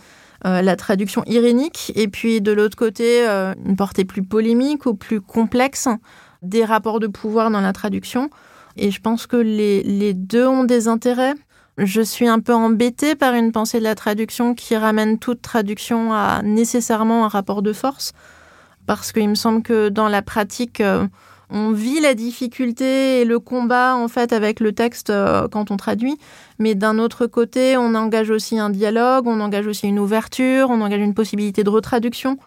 euh, 0.44 0.62
la 0.62 0.76
traduction 0.76 1.22
irénique, 1.26 1.92
et 1.94 2.08
puis 2.08 2.40
de 2.40 2.52
l'autre 2.52 2.76
côté, 2.76 3.26
une 3.26 3.76
portée 3.76 4.04
plus 4.04 4.22
polémique 4.22 4.86
ou 4.86 4.94
plus 4.94 5.20
complexe 5.20 5.88
des 6.42 6.64
rapports 6.64 7.00
de 7.00 7.06
pouvoir 7.06 7.50
dans 7.50 7.60
la 7.60 7.72
traduction. 7.72 8.30
Et 8.76 8.90
je 8.90 9.00
pense 9.00 9.26
que 9.26 9.36
les, 9.36 10.14
deux 10.14 10.46
ont 10.46 10.64
des 10.64 10.88
intérêts. 10.88 11.34
Je 11.78 12.00
suis 12.00 12.28
un 12.28 12.40
peu 12.40 12.54
embêtée 12.54 13.14
par 13.14 13.34
une 13.34 13.52
pensée 13.52 13.78
de 13.78 13.84
la 13.84 13.94
traduction 13.94 14.54
qui 14.54 14.76
ramène 14.76 15.18
toute 15.18 15.42
traduction 15.42 16.12
à 16.12 16.42
nécessairement 16.42 17.24
un 17.24 17.28
rapport 17.28 17.62
de 17.62 17.72
force, 17.72 18.12
parce 18.86 19.12
qu'il 19.12 19.28
me 19.28 19.34
semble 19.34 19.62
que 19.62 19.88
dans 19.88 20.08
la 20.08 20.22
pratique, 20.22 20.80
euh, 20.80 21.06
on 21.50 21.72
vit 21.72 22.00
la 22.00 22.14
difficulté 22.14 23.20
et 23.20 23.24
le 23.24 23.38
combat 23.38 23.94
en 23.96 24.08
fait 24.08 24.32
avec 24.32 24.60
le 24.60 24.72
texte 24.72 25.10
euh, 25.10 25.48
quand 25.48 25.70
on 25.70 25.76
traduit, 25.76 26.16
mais 26.58 26.74
d'un 26.74 26.98
autre 26.98 27.26
côté, 27.26 27.76
on 27.76 27.94
engage 27.94 28.30
aussi 28.30 28.58
un 28.58 28.70
dialogue, 28.70 29.26
on 29.26 29.40
engage 29.40 29.66
aussi 29.66 29.86
une 29.86 29.98
ouverture, 29.98 30.70
on 30.70 30.80
engage 30.80 31.00
une 31.00 31.14
possibilité 31.14 31.64
de 31.64 31.70
retraduction. 31.70 32.38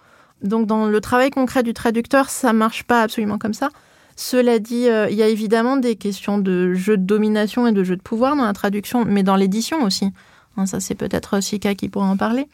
Donc 0.42 0.68
dans 0.68 0.86
le 0.86 1.01
travail 1.01 1.32
concret 1.32 1.63
du 1.63 1.74
traducteur, 1.74 2.30
ça 2.30 2.54
marche 2.54 2.84
pas 2.84 3.01
absolument 3.01 3.38
comme 3.38 3.54
ça. 3.54 3.70
Cela 4.16 4.60
dit, 4.60 4.89
euh, 4.89 5.08
il 5.10 5.16
y 5.16 5.24
a 5.24 5.28
évidemment 5.28 5.78
des 5.78 5.96
questions 5.96 6.39
de 6.39 6.74
jeu 6.74 6.98
de 6.98 7.04
domination 7.04 7.68
et 7.68 7.72
de 7.72 7.84
jeu 7.84 7.96
de 7.96 8.01
pouvoir 8.01 8.36
dans 8.36 8.46
la 8.46 8.54
traduction, 8.54 9.06
mais 9.06 9.24
dans 9.24 9.36
l'édition 9.36 9.84
aussi. 9.84 10.12
Hein, 10.58 10.66
ça, 10.66 10.80
c'est 10.80 10.96
peut-être 10.96 11.42
Sika 11.42 11.75
qui 11.75 11.88
pourra 11.88 12.08
en 12.08 12.18
parler. 12.18 12.48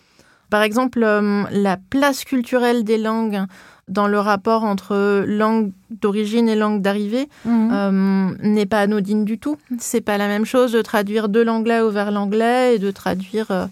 Par 0.49 0.61
exemple, 0.61 1.01
euh, 1.03 1.43
la 1.51 1.77
place 1.77 2.23
culturelle 2.23 2.83
des 2.83 2.97
langues 2.97 3.41
dans 3.87 4.07
le 4.07 4.19
rapport 4.19 4.63
entre 4.63 5.23
langue 5.27 5.71
d'origine 5.91 6.49
et 6.49 6.55
langue 6.55 6.81
d'arrivée 6.81 7.29
mhm. 7.45 7.69
euh, 7.71 8.35
n'est 8.41 8.65
pas 8.65 8.79
anodine 8.79 9.25
du 9.25 9.37
tout. 9.37 9.57
C'est 9.79 10.01
pas 10.01 10.17
la 10.17 10.27
même 10.27 10.45
chose 10.45 10.71
de 10.71 10.81
traduire 10.81 11.29
de 11.29 11.39
l'anglais 11.39 11.81
ou 11.81 11.89
vers 11.89 12.11
l'anglais 12.11 12.75
et 12.75 12.79
de 12.79 12.91
traduire 12.91 13.69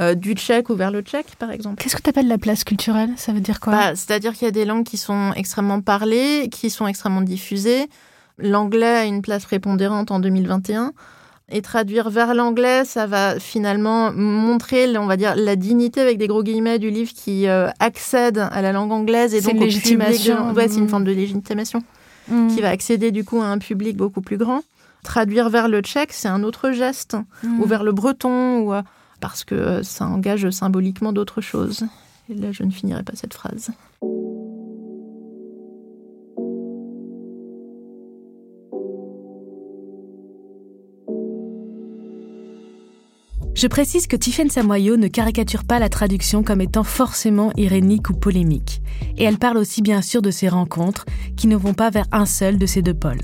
euh, 0.00 0.14
du 0.14 0.32
tchèque 0.32 0.70
ou 0.70 0.74
vers 0.74 0.90
le 0.90 1.02
tchèque, 1.02 1.36
par 1.38 1.52
exemple. 1.52 1.82
Qu'est-ce 1.82 1.94
que 1.94 2.02
tu 2.02 2.10
appelles 2.10 2.26
la 2.26 2.38
place 2.38 2.64
culturelle? 2.64 3.10
Ça 3.16 3.32
veut 3.32 3.40
dire 3.40 3.60
quoi? 3.60 3.72
Bah, 3.72 3.94
C'est-à-dire 3.94 4.32
qu'il 4.32 4.44
y 4.44 4.48
a 4.48 4.52
des 4.52 4.64
langues 4.64 4.84
qui 4.84 4.96
sont 4.96 5.32
extrêmement 5.36 5.80
parlées, 5.80 6.48
qui 6.50 6.68
sont 6.68 6.88
extrêmement 6.88 7.22
diffusées. 7.22 7.88
L'anglais 8.38 8.86
a 8.86 9.04
une 9.04 9.22
place 9.22 9.44
prépondérante 9.44 10.10
en 10.10 10.18
2021. 10.18 10.92
Et 11.50 11.60
traduire 11.60 12.08
vers 12.08 12.34
l'anglais, 12.34 12.86
ça 12.86 13.06
va 13.06 13.38
finalement 13.38 14.10
montrer, 14.12 14.96
on 14.96 15.06
va 15.06 15.18
dire, 15.18 15.34
la 15.36 15.56
dignité 15.56 16.00
avec 16.00 16.16
des 16.16 16.26
gros 16.26 16.42
guillemets 16.42 16.78
du 16.78 16.90
livre 16.90 17.12
qui 17.14 17.48
euh, 17.48 17.68
accède 17.80 18.38
à 18.38 18.62
la 18.62 18.72
langue 18.72 18.92
anglaise 18.92 19.34
et 19.34 19.42
donc 19.42 19.52
une 19.52 19.60
légitimation. 19.60 20.52
Ouais, 20.52 20.68
c'est 20.68 20.78
une 20.78 20.88
forme 20.88 21.04
de 21.04 21.12
légitimation 21.12 21.82
mmh. 22.28 22.48
qui 22.48 22.62
va 22.62 22.70
accéder 22.70 23.10
du 23.10 23.24
coup 23.24 23.42
à 23.42 23.46
un 23.46 23.58
public 23.58 23.96
beaucoup 23.96 24.22
plus 24.22 24.38
grand. 24.38 24.62
Traduire 25.02 25.50
vers 25.50 25.68
le 25.68 25.80
tchèque, 25.80 26.14
c'est 26.14 26.28
un 26.28 26.42
autre 26.44 26.70
geste, 26.70 27.14
mmh. 27.42 27.60
ou 27.60 27.66
vers 27.66 27.84
le 27.84 27.92
breton, 27.92 28.60
ou 28.60 28.72
parce 29.20 29.44
que 29.44 29.82
ça 29.82 30.06
engage 30.06 30.48
symboliquement 30.48 31.12
d'autres 31.12 31.42
choses. 31.42 31.84
Et 32.30 32.34
là, 32.34 32.52
je 32.52 32.62
ne 32.62 32.70
finirai 32.70 33.02
pas 33.02 33.12
cette 33.14 33.34
phrase. 33.34 33.70
Je 43.54 43.68
précise 43.68 44.08
que 44.08 44.16
Tiffaine 44.16 44.50
Samoyo 44.50 44.96
ne 44.96 45.06
caricature 45.06 45.62
pas 45.62 45.78
la 45.78 45.88
traduction 45.88 46.42
comme 46.42 46.60
étant 46.60 46.82
forcément 46.82 47.52
irénique 47.56 48.10
ou 48.10 48.14
polémique, 48.14 48.82
et 49.16 49.22
elle 49.22 49.38
parle 49.38 49.58
aussi 49.58 49.80
bien 49.80 50.02
sûr 50.02 50.22
de 50.22 50.32
ces 50.32 50.48
rencontres 50.48 51.06
qui 51.36 51.46
ne 51.46 51.54
vont 51.54 51.72
pas 51.72 51.90
vers 51.90 52.06
un 52.10 52.26
seul 52.26 52.58
de 52.58 52.66
ces 52.66 52.82
deux 52.82 52.94
pôles. 52.94 53.22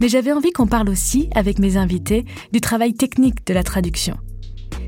Mais 0.00 0.08
j'avais 0.08 0.32
envie 0.32 0.50
qu'on 0.50 0.66
parle 0.66 0.88
aussi, 0.88 1.28
avec 1.36 1.60
mes 1.60 1.76
invités, 1.76 2.24
du 2.52 2.60
travail 2.60 2.94
technique 2.94 3.46
de 3.46 3.54
la 3.54 3.62
traduction. 3.62 4.16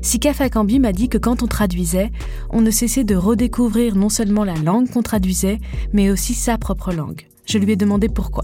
Sika 0.01 0.33
Fakambi 0.33 0.79
m'a 0.79 0.91
dit 0.91 1.07
que 1.07 1.17
quand 1.17 1.43
on 1.43 1.47
traduisait, 1.47 2.11
on 2.49 2.59
ne 2.59 2.69
cessait 2.69 3.05
de 3.05 3.15
redécouvrir 3.15 3.95
non 3.95 4.09
seulement 4.09 4.43
la 4.43 4.55
langue 4.55 4.89
qu'on 4.89 5.01
traduisait, 5.01 5.59
mais 5.93 6.11
aussi 6.11 6.33
sa 6.33 6.57
propre 6.57 6.91
langue. 6.91 7.25
Je 7.45 7.57
lui 7.57 7.71
ai 7.71 7.77
demandé 7.77 8.09
pourquoi. 8.09 8.43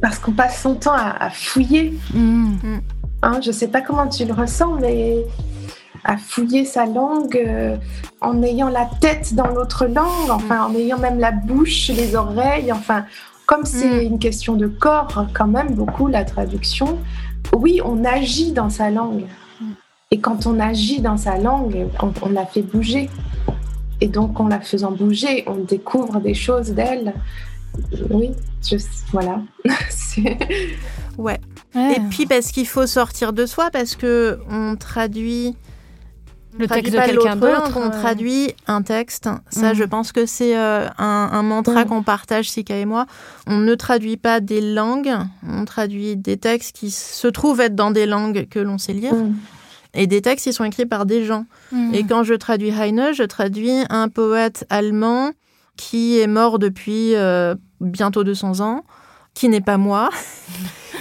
Parce 0.00 0.18
qu'on 0.18 0.32
passe 0.32 0.62
son 0.62 0.74
temps 0.74 0.94
à, 0.94 1.30
fouiller. 1.30 1.94
Mmh. 2.14 2.78
Hein, 3.22 3.40
je 3.42 3.48
ne 3.48 3.52
sais 3.52 3.68
pas 3.68 3.80
comment 3.80 4.06
tu 4.06 4.24
le 4.24 4.32
ressens, 4.32 4.76
mais 4.80 5.24
à 6.04 6.16
fouiller 6.16 6.64
sa 6.64 6.86
langue 6.86 7.36
euh, 7.36 7.76
en 8.20 8.42
ayant 8.42 8.68
la 8.68 8.88
tête 9.00 9.34
dans 9.34 9.48
l'autre 9.48 9.86
langue, 9.86 10.30
enfin 10.30 10.66
en 10.66 10.74
ayant 10.74 10.98
même 10.98 11.18
la 11.18 11.32
bouche, 11.32 11.88
les 11.88 12.14
oreilles, 12.14 12.72
enfin 12.72 13.04
comme 13.48 13.64
c'est 13.64 14.02
mm. 14.02 14.06
une 14.06 14.18
question 14.18 14.54
de 14.54 14.68
corps, 14.68 15.26
quand 15.32 15.48
même, 15.48 15.74
beaucoup, 15.74 16.06
la 16.06 16.24
traduction, 16.24 16.98
oui, 17.56 17.80
on 17.82 18.04
agit 18.04 18.52
dans 18.52 18.68
sa 18.68 18.90
langue. 18.90 19.24
Mm. 19.60 19.64
Et 20.10 20.20
quand 20.20 20.46
on 20.46 20.60
agit 20.60 21.00
dans 21.00 21.16
sa 21.16 21.38
langue, 21.38 21.88
on, 22.02 22.28
la 22.28 22.44
fait 22.44 22.60
bouger. 22.60 23.08
Et 24.02 24.08
donc, 24.08 24.38
en 24.38 24.48
la 24.48 24.60
faisant 24.60 24.92
bouger, 24.92 25.44
on 25.46 25.56
découvre 25.56 26.20
des 26.20 26.34
choses 26.34 26.72
d'elle. 26.72 27.14
Oui, 28.10 28.30
je, 28.62 28.76
voilà. 29.12 29.40
ouais. 31.18 31.40
Et 31.74 32.00
puis 32.10 32.26
parce 32.26 32.50
qu'il 32.50 32.66
faut 32.66 32.86
sortir 32.86 33.32
de 33.32 33.46
soi, 33.46 33.70
parce 33.70 33.94
que 33.94 34.38
on 34.50 34.76
traduit 34.76 35.54
le 36.58 36.66
texte 36.66 36.92
de 36.92 36.98
quelqu'un 36.98 37.36
d'autre. 37.36 37.76
On 37.76 37.90
traduit 37.90 38.54
un 38.66 38.82
texte. 38.82 39.28
Ça, 39.50 39.74
je 39.74 39.84
mm. 39.84 39.88
pense 39.88 40.12
que 40.12 40.26
c'est 40.26 40.56
euh, 40.56 40.88
un, 40.98 41.42
mantra 41.42 41.84
mm. 41.84 41.88
qu'on 41.88 42.02
partage, 42.02 42.50
Sika 42.50 42.76
et 42.76 42.84
moi. 42.84 43.06
On 43.46 43.58
ne 43.58 43.74
traduit 43.74 44.16
pas 44.16 44.40
des 44.40 44.60
langues, 44.60 45.14
on 45.48 45.64
traduit 45.64 46.16
des 46.16 46.36
textes 46.36 46.76
qui 46.76 46.90
se 46.90 47.28
trouvent 47.28 47.60
être 47.60 47.74
dans 47.74 47.90
des 47.90 48.06
langues 48.06 48.48
que 48.48 48.58
l'on 48.58 48.78
sait 48.78 48.92
lire. 48.92 49.14
Mm. 49.14 49.36
Et 49.94 50.06
des 50.06 50.20
textes 50.20 50.44
qui 50.44 50.52
sont 50.52 50.64
écrits 50.64 50.86
par 50.86 51.06
des 51.06 51.24
gens. 51.24 51.46
Et 51.94 52.04
quand 52.04 52.22
je 52.22 52.34
traduis 52.34 52.68
Heine, 52.68 53.14
je 53.14 53.22
traduis 53.22 53.84
un 53.88 54.08
poète 54.08 54.66
allemand 54.68 55.30
qui 55.78 56.20
est 56.20 56.26
mort 56.26 56.58
depuis 56.58 57.14
euh, 57.14 57.54
bientôt 57.80 58.24
200 58.24 58.60
ans, 58.60 58.84
qui 59.32 59.48
n'est 59.48 59.62
pas 59.62 59.78
moi. 59.78 60.10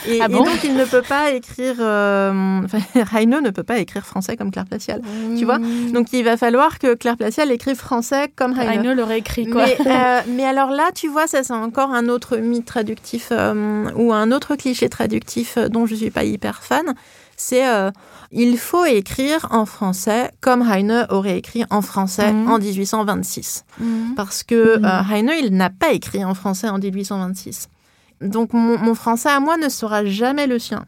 Et, 0.07 0.21
Ah 0.21 0.27
et 0.29 0.33
donc, 0.33 0.63
il 0.63 0.75
ne 0.75 0.85
peut 0.85 1.01
pas 1.01 1.31
écrire. 1.31 1.75
Euh, 1.79 2.61
enfin, 2.63 2.79
ne 3.25 3.49
peut 3.49 3.63
pas 3.63 3.79
écrire 3.79 4.05
français 4.05 4.37
comme 4.37 4.51
Claire 4.51 4.65
Placial. 4.65 5.01
Tu 5.37 5.45
vois 5.45 5.59
Donc, 5.59 6.13
il 6.13 6.23
va 6.23 6.37
falloir 6.37 6.79
que 6.79 6.93
Claire 6.93 7.17
Placial 7.17 7.51
écrive 7.51 7.75
français 7.75 8.31
comme. 8.35 8.57
Heine 8.57 8.93
l'aurait 8.93 9.19
écrit 9.19 9.47
quoi. 9.47 9.65
Mais, 9.65 9.77
euh, 9.87 10.21
mais 10.27 10.45
alors 10.45 10.69
là, 10.69 10.91
tu 10.93 11.07
vois, 11.07 11.27
ça 11.27 11.43
c'est 11.43 11.53
encore 11.53 11.91
un 11.91 12.07
autre 12.07 12.37
mythe 12.37 12.65
traductif 12.65 13.29
euh, 13.31 13.89
ou 13.95 14.13
un 14.13 14.31
autre 14.31 14.55
cliché 14.55 14.89
traductif 14.89 15.57
euh, 15.57 15.67
dont 15.67 15.85
je 15.85 15.95
suis 15.95 16.11
pas 16.11 16.23
hyper 16.23 16.63
fan. 16.63 16.93
C'est 17.39 17.67
euh, 17.69 17.91
il 18.31 18.57
faut 18.57 18.83
écrire 18.85 19.47
en 19.51 19.65
français 19.67 20.31
comme 20.41 20.63
Heine 20.69 21.05
aurait 21.09 21.37
écrit 21.37 21.63
en 21.69 21.81
français 21.83 22.33
Mhm. 22.33 22.49
en 22.51 22.57
1826. 22.57 23.63
Mhm. 23.79 24.15
Parce 24.15 24.41
que 24.43 24.79
Mhm. 24.79 24.85
euh, 24.85 25.01
Heine, 25.13 25.31
il 25.39 25.55
n'a 25.55 25.69
pas 25.69 25.91
écrit 25.93 26.25
en 26.25 26.33
français 26.33 26.67
en 26.67 26.79
1826. 26.79 27.69
Donc 28.21 28.53
mon, 28.53 28.79
mon 28.79 28.95
français 28.95 29.29
à 29.29 29.39
moi 29.39 29.57
ne 29.57 29.69
sera 29.69 30.03
jamais 30.03 30.47
le 30.47 30.57
sien. 30.57 30.85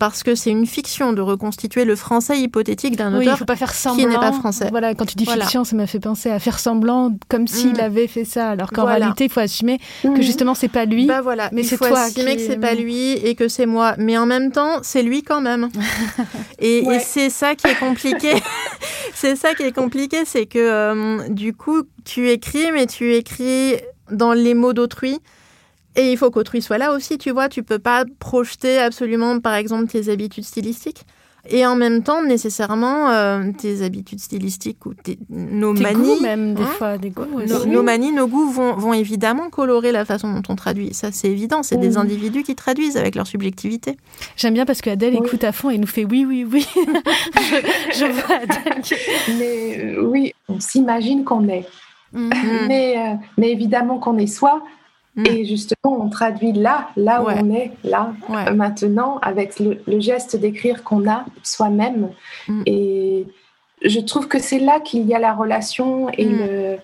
Parce 0.00 0.22
que 0.24 0.34
c'est 0.34 0.50
une 0.50 0.66
fiction 0.66 1.12
de 1.12 1.20
reconstituer 1.20 1.84
le 1.84 1.94
français 1.94 2.40
hypothétique 2.40 2.96
d'un 2.96 3.12
Oui, 3.12 3.18
il 3.24 3.28
auteur 3.28 3.38
faut 3.38 3.44
pas 3.44 3.54
faire 3.54 3.72
semblant. 3.74 4.08
n'est 4.08 4.14
pas 4.16 4.32
français. 4.32 4.66
Voilà, 4.70 4.94
quand 4.94 5.04
tu 5.04 5.14
dis 5.14 5.24
Voilà. 5.26 5.42
fiction, 5.44 5.62
ça 5.62 5.76
m'a 5.76 5.86
fait 5.86 6.00
penser 6.00 6.30
à 6.30 6.38
faire 6.40 6.58
semblant 6.58 7.12
comme 7.28 7.46
s'il 7.46 7.74
Mm. 7.76 7.80
avait 7.80 8.06
fait 8.08 8.24
ça, 8.24 8.48
alors 8.48 8.70
qu'en 8.72 8.80
Voilà. 8.82 8.96
réalité, 8.96 9.24
il 9.26 9.30
faut 9.30 9.40
assumer 9.40 9.78
que 10.02 10.08
Mhm. 10.08 10.22
justement, 10.22 10.54
c'est 10.54 10.68
pas 10.68 10.86
lui. 10.86 11.04
Bah 11.06 11.20
voilà, 11.20 11.50
mais 11.52 11.60
il 11.60 11.64
c'est 11.68 11.76
faut 11.76 11.86
toi 11.86 12.00
assumer 12.00 12.36
qui- 12.36 12.46
que 12.46 12.52
c'est 12.52 12.58
pas 12.58 12.74
lui 12.74 13.12
et 13.12 13.34
que 13.34 13.46
c'est 13.48 13.66
moi. 13.66 13.94
Mais 13.98 14.16
en 14.16 14.24
même 14.26 14.52
temps, 14.52 14.78
c'est 14.82 15.02
lui 15.02 15.22
quand 15.22 15.42
même. 15.42 15.68
et 16.58 16.82
Ouais. 16.86 16.96
et 16.96 16.98
c'est 17.00 17.28
ça 17.30 17.54
qui 17.54 17.66
est 17.66 17.78
compliqué. 17.78 18.32
c'est 19.14 19.36
ça 19.36 19.54
qui 19.54 19.64
est 19.64 19.72
compliqué, 19.72 20.24
c'est 20.24 20.46
que 20.46 20.58
euh, 20.58 21.28
du 21.28 21.52
coup, 21.52 21.82
tu 22.06 22.30
écris, 22.30 22.72
mais 22.72 22.86
tu 22.86 23.14
écris 23.14 23.74
dans 24.10 24.32
les 24.32 24.54
mots 24.54 24.72
d'autrui. 24.72 25.18
Et 25.96 26.12
il 26.12 26.16
faut 26.16 26.30
qu'autrui 26.30 26.62
soit 26.62 26.78
là 26.78 26.92
aussi, 26.94 27.18
tu 27.18 27.30
vois. 27.30 27.48
Tu 27.48 27.62
peux 27.62 27.78
pas 27.78 28.04
projeter 28.18 28.78
absolument, 28.78 29.40
par 29.40 29.54
exemple, 29.54 29.86
tes 29.86 30.08
habitudes 30.10 30.44
stylistiques. 30.44 31.04
Et 31.48 31.64
en 31.64 31.74
même 31.74 32.02
temps, 32.02 32.22
nécessairement, 32.22 33.08
euh, 33.10 33.50
tes 33.56 33.82
habitudes 33.82 34.20
stylistiques 34.20 34.84
ou 34.84 34.92
tes, 34.92 35.18
nos 35.30 35.74
Tes 35.74 35.82
manies, 35.82 36.16
goûts 36.16 36.20
même, 36.20 36.54
des 36.54 36.62
hein. 36.62 36.66
fois, 36.66 36.98
des 36.98 37.08
goûts 37.08 37.24
aussi. 37.34 37.50
nos, 37.50 37.64
nos 37.64 37.82
manies, 37.82 38.12
nos 38.12 38.26
goûts 38.26 38.50
vont, 38.50 38.74
vont 38.74 38.92
évidemment 38.92 39.48
colorer 39.48 39.90
la 39.90 40.04
façon 40.04 40.32
dont 40.34 40.42
on 40.50 40.54
traduit. 40.54 40.92
Ça, 40.92 41.08
c'est 41.12 41.28
évident. 41.28 41.62
C'est 41.62 41.78
des 41.78 41.96
individus 41.96 42.42
qui 42.42 42.54
traduisent 42.54 42.98
avec 42.98 43.14
leur 43.14 43.26
subjectivité. 43.26 43.96
J'aime 44.36 44.52
bien 44.52 44.66
parce 44.66 44.82
qu'Adèle 44.82 45.14
Oui. 45.18 45.26
écoute 45.26 45.42
à 45.44 45.52
fond 45.52 45.70
et 45.70 45.78
nous 45.78 45.86
fait 45.86 46.04
oui, 46.04 46.26
oui, 46.26 46.46
oui. 46.50 46.66
je, 46.76 47.98
je 47.98 48.04
vois 48.04 48.36
Adèle. 48.36 48.82
Mais 49.38 49.78
euh, 49.96 50.02
oui, 50.04 50.34
on 50.48 50.60
s'imagine 50.60 51.24
qu'on 51.24 51.48
est. 51.48 51.66
Mhm. 52.12 52.30
Mais, 52.68 52.98
euh, 52.98 53.14
mais 53.38 53.50
évidemment 53.52 53.98
qu'on 53.98 54.18
est 54.18 54.26
soi. 54.26 54.62
Mm. 55.20 55.26
Et 55.26 55.44
justement, 55.44 55.92
on 56.04 56.08
traduit 56.08 56.52
là, 56.52 56.88
là 56.96 57.22
où 57.22 57.26
Ouais. 57.26 57.34
on 57.42 57.50
est, 57.54 57.72
là, 57.84 58.12
Ouais. 58.28 58.52
maintenant, 58.52 59.18
avec 59.22 59.58
le, 59.60 59.80
le 59.86 60.00
geste 60.00 60.36
d'écrire 60.36 60.82
qu'on 60.84 61.08
a 61.08 61.24
soi-même. 61.42 62.10
Mm. 62.48 62.62
Et 62.66 63.26
je 63.82 64.00
trouve 64.00 64.28
que 64.28 64.38
c'est 64.38 64.58
là 64.58 64.78
qu'il 64.80 65.06
y 65.06 65.14
a 65.14 65.18
la 65.18 65.32
relation 65.32 66.08
et 66.10 66.26
Mm. 66.26 66.38
le, 66.38 66.78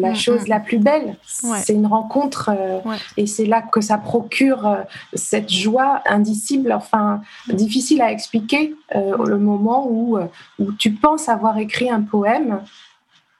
la 0.00 0.14
chose 0.14 0.46
la 0.46 0.60
plus 0.60 0.78
belle. 0.78 1.16
Ouais. 1.42 1.58
C'est 1.58 1.72
une 1.72 1.86
rencontre 1.86 2.50
euh, 2.56 2.78
et 3.16 3.26
c'est 3.26 3.46
là 3.46 3.62
que 3.62 3.80
ça 3.80 3.98
procure 3.98 4.64
euh, 4.66 4.76
cette 5.14 5.50
joie 5.50 6.02
indicible, 6.06 6.72
enfin 6.72 7.20
difficile 7.48 8.00
à 8.00 8.12
expliquer, 8.12 8.74
euh, 8.94 9.16
le 9.26 9.38
moment 9.38 9.88
où, 9.88 10.18
euh, 10.18 10.26
où 10.60 10.70
tu 10.72 10.92
penses 10.92 11.28
avoir 11.28 11.58
écrit 11.58 11.90
un 11.90 12.02
poème 12.02 12.60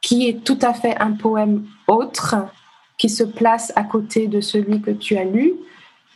qui 0.02 0.28
est 0.28 0.42
tout 0.44 0.58
à 0.62 0.72
fait 0.74 0.96
un 1.00 1.12
poème 1.12 1.64
autre, 1.88 2.34
qui 2.98 3.08
se 3.08 3.24
place 3.24 3.72
à 3.76 3.84
côté 3.84 4.26
de 4.26 4.40
celui 4.40 4.80
que 4.80 4.90
tu 4.90 5.16
as 5.16 5.24
lu 5.24 5.54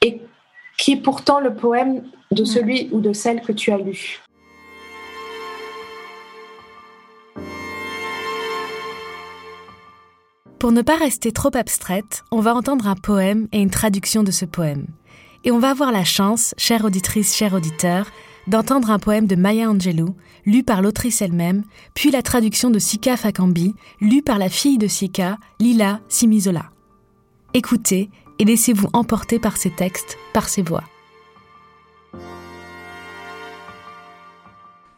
et 0.03 0.21
qui 0.79 0.93
est 0.93 1.03
pourtant 1.03 1.41
le 1.41 1.55
poème 1.55 2.05
de 2.31 2.45
celui 2.45 2.89
ou 2.93 3.01
de 3.01 3.13
celle 3.13 3.43
que 3.43 3.53
tu 3.53 3.71
as 3.71 3.79
lu. 3.79 4.21
Pour 10.59 10.73
ne 10.73 10.83
pas 10.83 10.97
rester 10.97 11.33
trop 11.33 11.55
abstraite, 11.55 12.23
on 12.31 12.41
va 12.41 12.55
entendre 12.55 12.87
un 12.87 12.95
poème 12.95 13.49
et 13.51 13.61
une 13.61 13.71
traduction 13.71 14.23
de 14.23 14.31
ce 14.31 14.45
poème. 14.45 14.87
Et 15.43 15.51
on 15.51 15.59
va 15.59 15.71
avoir 15.71 15.91
la 15.91 16.05
chance, 16.05 16.55
chère 16.59 16.85
auditrice, 16.85 17.35
cher 17.35 17.55
auditeur, 17.55 18.11
d'entendre 18.51 18.91
un 18.91 18.99
poème 18.99 19.29
de 19.29 19.37
Maya 19.37 19.71
Angelou, 19.71 20.17
lu 20.45 20.65
par 20.65 20.83
l'autrice 20.83 21.23
elle-même, 21.23 21.63
puis 21.95 22.11
la 22.11 22.21
traduction 22.21 22.69
de 22.69 22.81
Sika 22.81 23.17
Fakambi, 23.17 23.75
lue 24.01 24.23
par 24.23 24.39
la 24.39 24.49
fille 24.49 24.77
de 24.77 24.89
Sika, 24.89 25.39
Lila 25.61 26.01
Simizola. 26.09 26.71
Écoutez 27.55 28.11
et 28.41 28.45
laissez-vous 28.45 28.89
emporter 28.93 29.39
par 29.39 29.57
ces 29.57 29.71
textes, 29.71 30.19
par 30.33 30.49
ces 30.49 30.63
voix. 30.63 30.83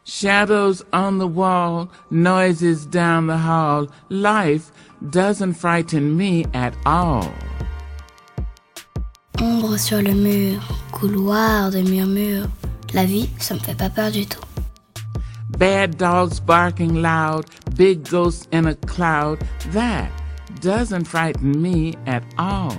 Shadows 0.05 0.83
on 0.93 1.19
the 1.19 1.29
wall, 1.29 1.89
noises 2.11 2.87
down 2.87 3.27
the 3.27 3.37
hall. 3.37 3.87
Life 4.11 4.73
doesn't 5.03 5.55
frighten 5.55 6.17
me 6.17 6.45
at 6.55 6.73
all. 6.87 7.31
Ombre 9.41 9.79
sur 9.79 10.01
le 10.01 10.13
mur, 10.13 10.61
couloir 10.93 11.71
de 11.71 11.83
murmures. 11.83 12.49
La 12.95 13.07
vie, 13.07 13.29
ça 13.39 13.55
me 13.55 13.59
fait 13.59 13.75
pas 13.75 13.89
peur 13.89 14.11
du 14.11 14.27
tout. 14.27 14.41
Bad 15.59 15.97
dogs 15.97 16.41
barking 16.41 17.01
loud, 17.01 17.47
big 17.75 18.03
ghosts 18.09 18.47
in 18.53 18.67
a 18.67 18.75
cloud. 18.75 19.39
That 19.73 20.09
doesn't 20.61 21.07
frighten 21.07 21.61
me 21.61 21.95
at 22.07 22.23
all. 22.39 22.77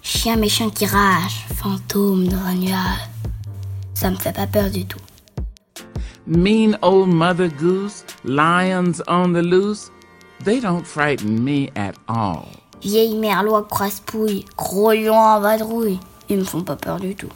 Chien 0.00 0.36
méchant 0.36 0.70
qui 0.70 0.86
rage, 0.86 1.46
fantôme 1.54 2.28
dans 2.28 2.44
un 2.46 2.54
nuage. 2.54 3.08
Ça 3.94 4.10
me 4.10 4.16
fait 4.16 4.34
pas 4.34 4.46
peur 4.46 4.70
du 4.70 4.86
tout. 4.86 5.00
Mean 6.26 6.78
old 6.80 7.08
mother 7.08 7.48
goose, 7.48 8.04
lions 8.24 9.02
on 9.06 9.34
the 9.34 9.42
loose. 9.42 9.90
They 10.44 10.60
don't 10.60 10.86
frighten 10.86 11.42
me 11.44 11.70
at 11.76 11.94
all. 12.08 12.46
Vieille 12.82 13.16
merlot 13.18 13.64
crasse-pouille, 13.64 14.46
gros 14.56 14.92
lion 14.92 15.14
en 15.14 15.40
vadrouille. 15.40 15.98
Ils 16.30 16.38
me 16.38 16.44
font 16.44 16.62
pas 16.62 16.76
peur 16.76 16.98
du 17.00 17.14
tout. 17.14 17.28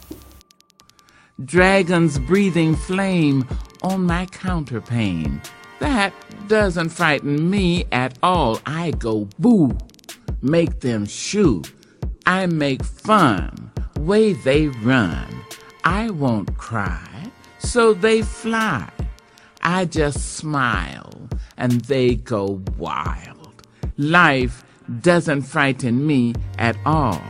Dragons 1.45 2.19
breathing 2.19 2.75
flame 2.75 3.47
on 3.81 4.05
my 4.05 4.25
counterpane. 4.25 5.41
That 5.79 6.13
doesn't 6.49 6.89
frighten 6.89 7.49
me 7.49 7.85
at 7.93 8.19
all. 8.21 8.59
I 8.65 8.91
go 8.91 9.29
boo, 9.39 9.77
make 10.41 10.81
them 10.81 11.05
shoo. 11.05 11.63
I 12.25 12.45
make 12.45 12.83
fun, 12.83 13.71
way 13.99 14.33
they 14.33 14.67
run. 14.67 15.27
I 15.85 16.09
won't 16.09 16.57
cry, 16.57 17.31
so 17.59 17.93
they 17.93 18.21
fly. 18.21 18.89
I 19.61 19.85
just 19.85 20.35
smile 20.35 21.29
and 21.57 21.79
they 21.85 22.15
go 22.15 22.61
wild. 22.77 23.65
Life 23.97 24.65
doesn't 25.01 25.43
frighten 25.43 26.05
me 26.05 26.33
at 26.57 26.75
all. 26.85 27.21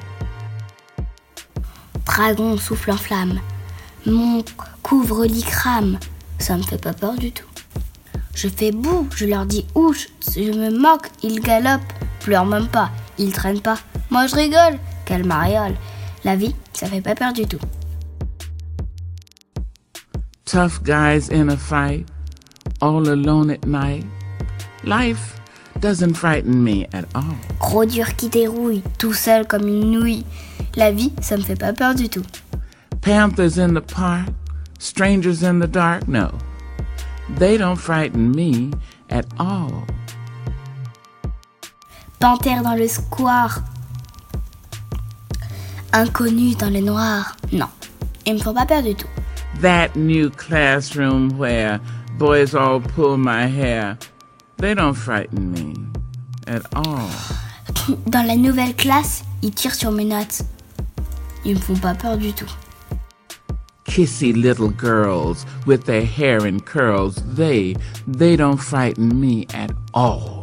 Dragon 2.06 2.58
souffle 2.58 2.94
en 2.94 2.98
flamme. 2.98 3.59
Mon 4.06 4.44
couvre-lit 4.84 5.44
crame. 5.44 6.00
Ça 6.38 6.58
me 6.58 6.64
fait 6.64 6.82
pas 6.82 6.94
peur 6.94 7.16
du 7.16 7.32
tout. 7.32 7.46
Je 8.34 8.48
fais 8.48 8.72
boue, 8.72 9.08
je 9.16 9.26
leur 9.26 9.46
dis 9.46 9.66
ouche. 9.76 10.08
Si 10.20 10.46
je 10.46 10.52
me 10.52 10.70
moque, 10.70 11.10
ils 11.24 11.40
galopent. 11.40 11.94
Pleure 12.22 12.46
même 12.46 12.68
pas, 12.68 12.90
ils 13.18 13.34
traînent 13.34 13.62
pas. 13.62 13.80
Moi 14.10 14.28
je 14.28 14.36
rigole. 14.36 14.80
Quelle 15.06 15.26
mariole. 15.26 15.76
La 16.24 16.36
vie, 16.36 16.56
ça 16.74 16.88
fait 16.88 17.02
pas 17.02 17.16
peur 17.16 17.34
du 17.34 17.46
tout. 17.46 17.60
tough 20.50 20.82
guys 20.84 21.30
in 21.30 21.48
a 21.50 21.56
fight, 21.56 22.08
all 22.82 23.08
alone 23.08 23.52
at 23.52 23.68
night. 23.68 24.04
Life 24.84 25.40
doesn't 25.80 26.16
frighten 26.16 26.64
me 26.64 26.88
at 26.92 27.06
all. 27.14 27.36
Gros 27.60 27.86
dur 27.86 28.16
qui 28.16 28.30
dérouille, 28.30 28.82
tout 28.98 29.14
seul 29.14 29.46
comme 29.46 29.68
une 29.68 29.92
nouille. 29.92 30.26
La 30.76 30.92
vie, 30.92 31.14
ça 31.22 31.38
me 31.38 31.44
fait 31.44 31.56
pas 31.56 31.72
peur 31.72 31.94
du 31.94 32.10
tout. 32.10 32.26
Panthers 33.10 33.58
in 33.58 33.74
the 33.74 33.82
park, 33.82 34.30
strangers 34.78 35.42
in 35.42 35.58
the 35.58 35.66
dark, 35.66 36.08
no. 36.08 36.32
They 37.40 37.58
don't 37.58 37.76
frighten 37.76 38.30
me 38.30 38.72
at 39.10 39.26
all. 39.40 39.88
Panthère 42.20 42.62
dans 42.62 42.78
le 42.78 42.88
square. 42.88 43.64
Inconnu 45.92 46.54
dans 46.54 46.72
le 46.72 46.82
noir. 46.82 47.36
Non, 47.52 47.70
ils 48.28 48.36
me 48.36 48.40
font 48.40 48.54
pas 48.54 48.68
peur 48.68 48.84
du 48.84 48.94
tout. 48.94 49.08
That 49.62 49.96
new 49.96 50.30
classroom 50.30 51.36
where 51.40 51.80
boys 52.20 52.54
all 52.54 52.80
pull 52.80 53.18
my 53.18 53.48
hair, 53.48 53.98
they 54.58 54.76
don't 54.76 54.94
frighten 54.94 55.52
me 55.52 55.74
at 56.46 56.62
all. 56.76 57.10
Dans 58.06 58.28
la 58.28 58.36
nouvelle 58.36 58.76
classe, 58.76 59.24
ils 59.42 59.50
tirent 59.50 59.74
sur 59.74 59.92
mes 59.92 60.06
notes. 60.06 60.44
Ils 61.44 61.56
me 61.56 61.60
font 61.60 61.76
pas 61.76 61.96
peur 61.96 62.16
du 62.16 62.34
tout. 62.34 62.46
Kissy 63.90 64.34
little 64.34 64.70
girls 64.70 65.46
with 65.66 65.86
their 65.86 66.06
hair 66.06 66.46
in 66.46 66.60
curls, 66.60 67.16
they, 67.36 67.76
they 68.08 68.36
don't 68.36 68.58
frighten 68.58 69.20
me 69.20 69.48
at 69.54 69.72
all. 69.94 70.40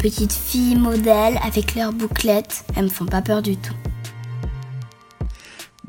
petites 0.00 0.34
filles 0.34 0.78
modèles 0.78 1.36
avec 1.42 1.74
leurs 1.74 1.92
bouclettes. 1.92 2.64
Elles 2.74 2.84
me 2.84 2.88
font 2.88 3.06
pas 3.06 3.20
peur 3.20 3.42
du 3.42 3.56
tout. 3.56 3.76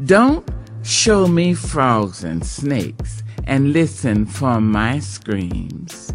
Don't 0.03 0.43
show 0.83 1.27
me 1.27 1.53
frogs 1.53 2.23
and 2.23 2.43
snakes 2.43 3.23
and 3.47 3.71
listen 3.71 4.25
for 4.25 4.59
my 4.59 4.99
screams. 4.99 6.13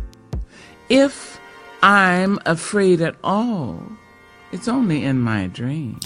If 0.90 1.40
I'm 1.82 2.38
afraid 2.44 3.00
at 3.00 3.16
all, 3.24 3.80
it's 4.52 4.68
only 4.68 5.04
in 5.04 5.20
my 5.20 5.46
dream. 5.46 5.98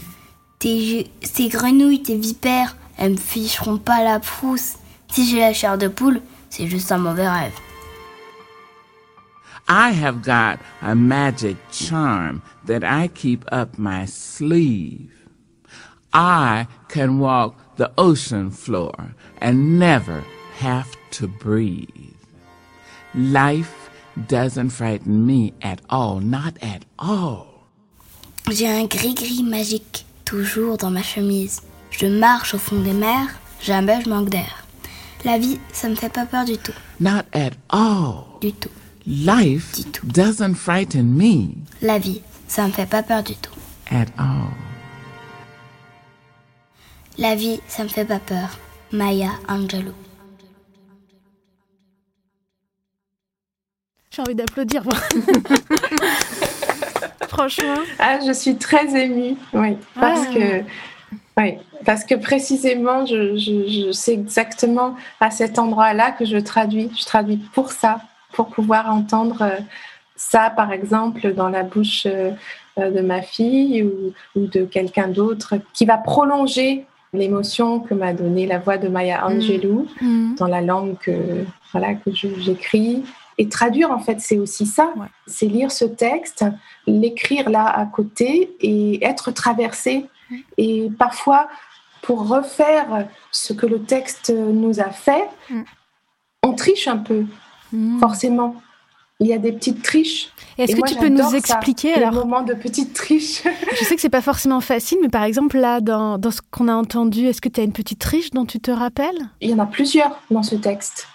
Tes, 0.61 1.11
ces 1.23 1.49
grenouilles, 1.49 2.03
tes 2.03 2.18
vipères, 2.18 2.77
elles 2.99 3.12
me 3.12 3.16
ficheront 3.16 3.79
pas 3.79 4.05
la 4.05 4.20
frousse. 4.20 4.75
Si 5.09 5.29
j'ai 5.29 5.40
la 5.40 5.55
chair 5.55 5.79
de 5.79 5.88
poule, 5.88 6.20
c'est 6.51 6.66
juste 6.66 6.92
un 6.92 6.99
mauvais 6.99 7.29
rêve. 7.29 7.55
I 9.68 9.90
have 9.92 10.23
got 10.23 10.59
a 10.83 10.94
magic 10.94 11.57
charm 11.73 12.42
that 12.66 12.85
I 12.85 13.09
keep 13.09 13.44
up 13.51 13.79
my 13.79 14.05
sleeve. 14.05 15.11
I 16.12 16.66
can 16.88 17.20
walk 17.20 17.55
the 17.77 17.90
ocean 17.96 18.51
floor 18.51 19.14
and 19.40 19.79
never 19.79 20.23
have 20.59 20.88
to 21.12 21.27
breathe. 21.27 21.88
Life 23.14 23.90
doesn't 24.29 24.70
frighten 24.70 25.25
me 25.25 25.55
at 25.62 25.81
all, 25.88 26.20
not 26.20 26.59
at 26.61 26.85
all. 26.99 27.46
J'ai 28.51 28.66
un 28.66 28.87
gris-gris 28.87 29.42
magique, 29.42 30.05
toujours 30.31 30.77
dans 30.79 30.93
ma 30.93 31.03
chemise. 31.03 31.61
Je 31.90 32.07
marche 32.07 32.55
au 32.55 32.59
fond 32.59 32.79
des 32.81 32.93
mers, 32.93 33.27
jamais 33.61 34.01
je 34.01 34.09
manque 34.09 34.29
d'air. 34.29 34.64
La 35.25 35.38
vie, 35.38 35.59
ça 35.73 35.88
me 35.88 35.97
fait 35.97 36.09
pas 36.09 36.25
peur 36.25 36.45
du 36.45 36.57
tout. 36.57 36.73
Not 37.01 37.23
at 37.33 37.51
all. 37.69 38.27
Du 38.40 38.53
tout. 38.53 38.71
Life 39.07 39.73
Du 39.75 39.85
tout. 39.90 40.07
doesn't 40.07 40.55
frighten 40.55 41.03
me 41.16 41.49
La 41.83 41.99
vie, 41.99 42.23
ça 42.47 42.64
me 42.69 42.71
fait 42.71 42.87
pas 42.88 43.03
peur 43.03 43.25
du 43.25 43.35
tout. 43.35 43.51
at 43.90 44.07
all. 44.19 44.51
La 47.19 47.35
vie, 47.35 47.59
ça 47.66 47.83
me 47.83 47.88
fait 47.88 48.05
pas 48.05 48.21
peur. 48.21 48.57
Maya 48.93 49.31
Angelou. 49.49 49.95
J'ai 54.12 54.23
envie 54.23 54.35
d'applaudir. 54.37 54.83
Franchement. 57.29 57.75
Ah, 57.99 58.19
je 58.27 58.33
suis 58.33 58.57
très 58.57 58.87
émue, 59.05 59.37
oui, 59.53 59.77
parce 59.99 60.23
Ah. 60.29 60.35
que, 60.35 60.63
oui, 61.39 61.55
parce 61.85 62.05
que 62.05 62.15
précisément, 62.15 63.07
je, 63.07 63.37
je, 63.37 63.87
je 63.87 63.93
sais 63.93 64.13
exactement 64.15 64.95
à 65.21 65.31
cet 65.31 65.59
endroit-là 65.59 66.11
que 66.13 66.25
je 66.25 66.37
traduis. 66.39 66.91
Je 66.99 67.05
traduis 67.05 67.39
pour 67.55 67.73
ça, 67.73 68.01
pour 68.33 68.47
pouvoir 68.49 68.93
entendre 68.93 69.43
euh, 69.43 69.59
ça, 70.17 70.51
par 70.51 70.73
exemple, 70.73 71.33
dans 71.35 71.49
la 71.49 71.63
bouche 71.63 72.07
euh, 72.07 72.33
de 72.77 73.01
ma 73.01 73.23
fille 73.23 73.83
ou, 73.83 74.13
ou 74.39 74.47
de 74.47 74.65
quelqu'un 74.65 75.09
d'autre, 75.09 75.55
qui 75.75 75.85
va 75.87 75.97
prolonger 75.99 76.85
l'émotion 77.13 77.81
que 77.81 77.93
m'a 77.95 78.13
donnée 78.13 78.47
la 78.47 78.59
voix 78.59 78.79
de 78.79 78.89
Maya 78.89 79.27
Angelou 79.27 79.89
Mhm. 80.01 80.37
dans 80.39 80.47
la 80.47 80.61
langue 80.61 80.97
que, 80.99 81.11
voilà, 81.73 81.95
que 81.95 82.11
j'écris. 82.15 83.03
Et 83.40 83.48
traduire, 83.48 83.90
en 83.90 83.98
fait, 84.00 84.20
c'est 84.20 84.38
aussi 84.38 84.66
ça. 84.66 84.92
Ouais. 84.96 85.07
C'est 85.26 85.46
lire 85.46 85.70
ce 85.72 85.87
texte, 85.87 86.44
l'écrire 86.87 87.48
là 87.48 87.64
à 87.64 87.87
côté 87.87 88.55
et 88.61 89.03
être 89.03 89.31
traversé. 89.31 90.05
Et 90.59 90.90
parfois, 90.98 91.48
pour 92.03 92.29
refaire 92.29 93.07
ce 93.33 93.55
que 93.55 93.64
le 93.66 93.81
texte 93.83 94.31
nous 94.31 94.79
a 94.81 94.90
fait, 94.90 95.24
Mm. 95.48 95.62
on 96.42 96.53
triche 96.53 96.87
un 96.87 96.98
peu, 96.98 97.24
Mhm. 97.72 97.98
forcément. 97.98 98.57
Il 99.20 99.26
y 99.26 99.33
a 99.35 99.38
des 99.38 99.53
petites 99.53 99.83
triches. 99.83 100.31
Est-ce 100.59 100.72
que 100.72 100.79
moi, 100.81 100.88
tu 100.88 100.96
peux 100.96 101.09
nous 101.09 101.31
ça, 101.31 101.37
expliquer 101.38 101.88
les 101.96 102.03
alors 102.03 102.14
moments 102.26 102.42
de 102.42 102.55
petites 102.55 102.92
triches. 102.94 103.42
Je 103.79 103.85
sais 103.85 103.94
que 103.94 104.00
c'est 104.03 104.09
pas 104.09 104.22
forcément 104.22 104.61
facile, 104.61 104.98
mais 105.03 105.09
par 105.11 105.24
exemple 105.24 105.59
là, 105.59 105.81
dans, 105.81 106.18
dans 106.18 106.31
ce 106.31 106.40
qu'on 106.50 106.68
a 106.68 106.74
entendu, 106.74 107.26
est-ce 107.26 107.40
que 107.40 107.48
tu 107.48 107.61
as 107.61 107.64
une 107.64 107.72
petite 107.72 108.00
triche 108.00 108.31
dont 108.33 108.44
tu 108.46 108.61
te 108.61 108.70
rappelles? 108.70 109.18
Il 109.40 109.50
y 109.50 109.55
en 109.55 109.59
a 109.59 109.66
plusieurs 109.66 110.20
dans 110.31 110.42
ce 110.42 110.57
texte. 110.57 111.07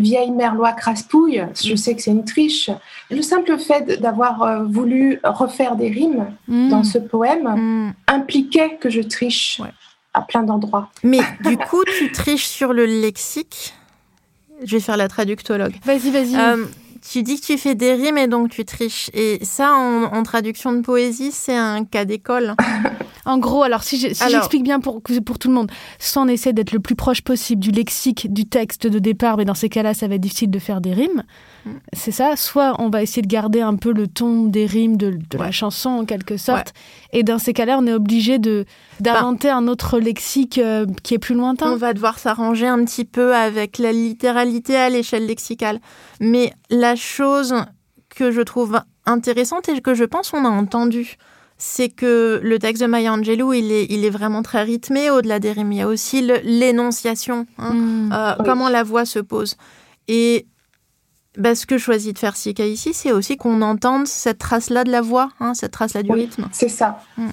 Vieille 0.00 0.30
merlois 0.30 0.72
craspouille, 0.72 1.44
je 1.62 1.74
sais 1.76 1.94
que 1.94 2.00
c'est 2.02 2.10
une 2.10 2.24
triche. 2.24 2.70
Le 3.10 3.20
simple 3.22 3.58
fait 3.58 4.00
d'avoir 4.00 4.42
euh, 4.42 4.64
voulu 4.64 5.20
refaire 5.22 5.76
des 5.76 5.88
rimes 5.90 6.26
Mhm. 6.48 6.68
dans 6.70 6.82
ce 6.84 6.98
poème 6.98 7.46
Hmm. 7.56 7.92
impliquait 8.08 8.78
que 8.80 8.88
je 8.90 9.00
triche 9.02 9.60
Ouais. 9.62 9.68
à 10.14 10.22
plein 10.22 10.42
d'endroits. 10.42 10.88
Mais 11.04 11.20
du 11.44 11.56
coup, 11.56 11.84
tu 11.98 12.10
triches 12.12 12.46
sur 12.48 12.72
le 12.72 12.86
lexique? 12.86 13.74
Je 14.64 14.76
vais 14.76 14.80
faire 14.80 14.96
la 14.96 15.08
traductologue. 15.08 15.74
Vas-y, 15.84 16.10
vas-y. 16.10 16.36
Euh, 16.36 16.64
tu 17.10 17.22
dis 17.22 17.40
que 17.40 17.46
tu 17.46 17.56
fais 17.58 17.74
des 17.74 17.94
rimes 17.94 18.18
et 18.18 18.26
donc 18.26 18.50
tu 18.50 18.64
triches. 18.64 19.10
Et 19.14 19.38
ça, 19.44 19.72
en, 19.74 20.04
en 20.04 20.22
traduction 20.22 20.72
de 20.72 20.80
poésie, 20.80 21.30
c'est 21.32 21.56
un 21.56 21.84
cas 21.84 22.04
d'école. 22.04 22.54
En 23.30 23.38
gros, 23.38 23.62
alors 23.62 23.84
si 23.84 23.96
j'explique 23.96 24.64
bien 24.64 24.80
pour, 24.80 25.00
pour 25.24 25.38
tout 25.38 25.46
le 25.46 25.54
monde, 25.54 25.70
soit 26.00 26.22
on 26.22 26.28
essaie 26.28 26.52
d'être 26.52 26.72
le 26.72 26.80
plus 26.80 26.96
proche 26.96 27.22
possible 27.22 27.62
du 27.62 27.70
lexique 27.70 28.32
du 28.32 28.44
texte 28.44 28.88
de 28.88 28.98
départ, 28.98 29.36
mais 29.36 29.44
dans 29.44 29.54
ces 29.54 29.68
cas-là, 29.68 29.94
ça 29.94 30.08
va 30.08 30.16
être 30.16 30.20
difficile 30.20 30.50
de 30.50 30.58
faire 30.58 30.80
des 30.80 30.92
rimes. 30.92 31.22
Mm. 31.64 31.70
C'est 31.92 32.10
ça. 32.10 32.34
Soit 32.34 32.74
on 32.80 32.90
va 32.90 33.02
essayer 33.02 33.22
de 33.22 33.28
garder 33.28 33.60
un 33.60 33.76
peu 33.76 33.92
le 33.92 34.08
ton 34.08 34.46
des 34.46 34.66
rimes 34.66 34.96
de, 34.96 35.10
de 35.10 35.38
la 35.38 35.52
chanson 35.52 35.90
en 35.90 36.04
quelque 36.04 36.36
sorte. 36.36 36.72
Et 37.12 37.22
dans 37.22 37.38
ces 37.38 37.52
cas-là, 37.52 37.78
on 37.80 37.86
est 37.86 37.92
obligé 37.92 38.38
de 38.38 38.64
d'inventer 38.98 39.48
un 39.48 39.68
autre 39.68 40.00
lexique 40.00 40.58
euh, 40.58 40.86
qui 41.04 41.14
est 41.14 41.18
plus 41.18 41.36
lointain. 41.36 41.72
On 41.72 41.76
va 41.76 41.94
devoir 41.94 42.18
s'arranger 42.18 42.66
un 42.66 42.84
petit 42.84 43.04
peu 43.04 43.34
avec 43.34 43.78
la 43.78 43.92
littéralité 43.92 44.76
à 44.76 44.90
l'échelle 44.90 45.26
lexicale. 45.26 45.80
Mais 46.20 46.52
la 46.68 46.96
chose 46.96 47.54
que 48.08 48.32
je 48.32 48.40
trouve 48.40 48.80
intéressante 49.06 49.68
et 49.68 49.80
que 49.80 49.94
je 49.94 50.04
pense 50.04 50.32
on 50.34 50.44
a 50.44 50.48
entendu, 50.48 51.16
c'est 51.62 51.90
que 51.90 52.40
le 52.42 52.58
texte 52.58 52.80
de 52.82 52.86
Maya 52.88 53.12
Angelou, 53.12 53.52
il 53.52 53.70
est, 53.70 53.84
il 53.90 54.02
est 54.06 54.10
vraiment 54.10 54.40
très 54.42 54.62
rythmé. 54.62 55.10
Au-delà 55.10 55.40
des 55.40 55.52
rimes, 55.52 55.72
il 55.72 55.78
y 55.78 55.82
a 55.82 55.86
aussi 55.88 56.22
l'énonciation, 56.42 57.44
hein, 57.58 57.74
Mm. 57.74 58.12
euh, 58.14 58.34
Oui. 58.38 58.44
comment 58.46 58.70
la 58.70 58.82
voix 58.82 59.04
se 59.04 59.18
pose. 59.18 59.56
Et 60.08 60.46
bah, 61.36 61.54
ce 61.54 61.66
que 61.66 61.76
choisit 61.76 62.14
de 62.14 62.18
faire 62.18 62.34
Sika 62.34 62.64
ici, 62.66 62.94
c'est 62.94 63.12
aussi 63.12 63.36
qu'on 63.36 63.60
entende 63.60 64.06
cette 64.06 64.38
trace-là 64.38 64.84
de 64.84 64.90
la 64.90 65.02
voix, 65.02 65.28
hein, 65.38 65.52
cette 65.52 65.72
trace-là 65.72 66.02
du 66.02 66.10
Oui. 66.10 66.22
rythme. 66.22 66.48
C'est 66.50 66.70
ça. 66.70 67.02
Mm. 67.18 67.28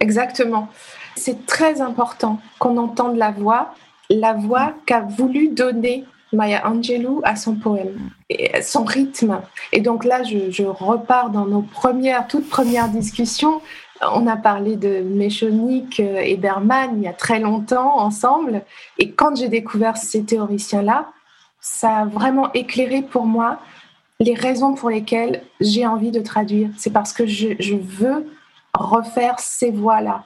Exactement. 0.00 0.68
C'est 1.16 1.46
très 1.46 1.80
important 1.80 2.40
qu'on 2.58 2.76
entende 2.76 3.16
la 3.16 3.30
voix, 3.30 3.72
la 4.10 4.32
voix 4.32 4.74
qu'a 4.84 5.00
voulu 5.02 5.48
donner 5.48 6.04
Maya 6.34 6.66
Angelou 6.66 7.20
à 7.24 7.36
son 7.36 7.54
poème, 7.56 8.10
et 8.28 8.62
son 8.62 8.84
rythme. 8.84 9.40
Et 9.72 9.80
donc 9.80 10.04
là, 10.04 10.22
je, 10.22 10.62
repars 10.64 11.30
dans 11.30 11.46
nos 11.46 11.62
premières, 11.62 12.26
toutes 12.26 12.48
premières 12.48 12.88
discussions. 12.88 13.60
On 14.02 14.26
a 14.26 14.36
parlé 14.36 14.76
de 14.76 15.00
Méchonique 15.00 16.00
et 16.00 16.36
Berman 16.36 16.90
il 16.96 17.02
y 17.02 17.08
a 17.08 17.12
très 17.12 17.38
longtemps 17.38 17.98
ensemble. 17.98 18.62
Et 18.98 19.12
quand 19.12 19.36
j'ai 19.36 19.48
découvert 19.48 19.96
ces 19.96 20.24
théoriciens-là, 20.24 21.10
ça 21.60 21.98
a 21.98 22.04
vraiment 22.04 22.52
éclairé 22.52 23.02
pour 23.02 23.24
moi 23.24 23.58
les 24.20 24.34
raisons 24.34 24.74
pour 24.74 24.90
lesquelles 24.90 25.42
j'ai 25.60 25.86
envie 25.86 26.10
de 26.10 26.20
traduire. 26.20 26.68
C'est 26.76 26.92
parce 26.92 27.12
que 27.12 27.26
je, 27.26 27.48
je 27.58 27.74
veux 27.74 28.26
refaire 28.74 29.38
ces 29.38 29.70
voix-là, 29.70 30.24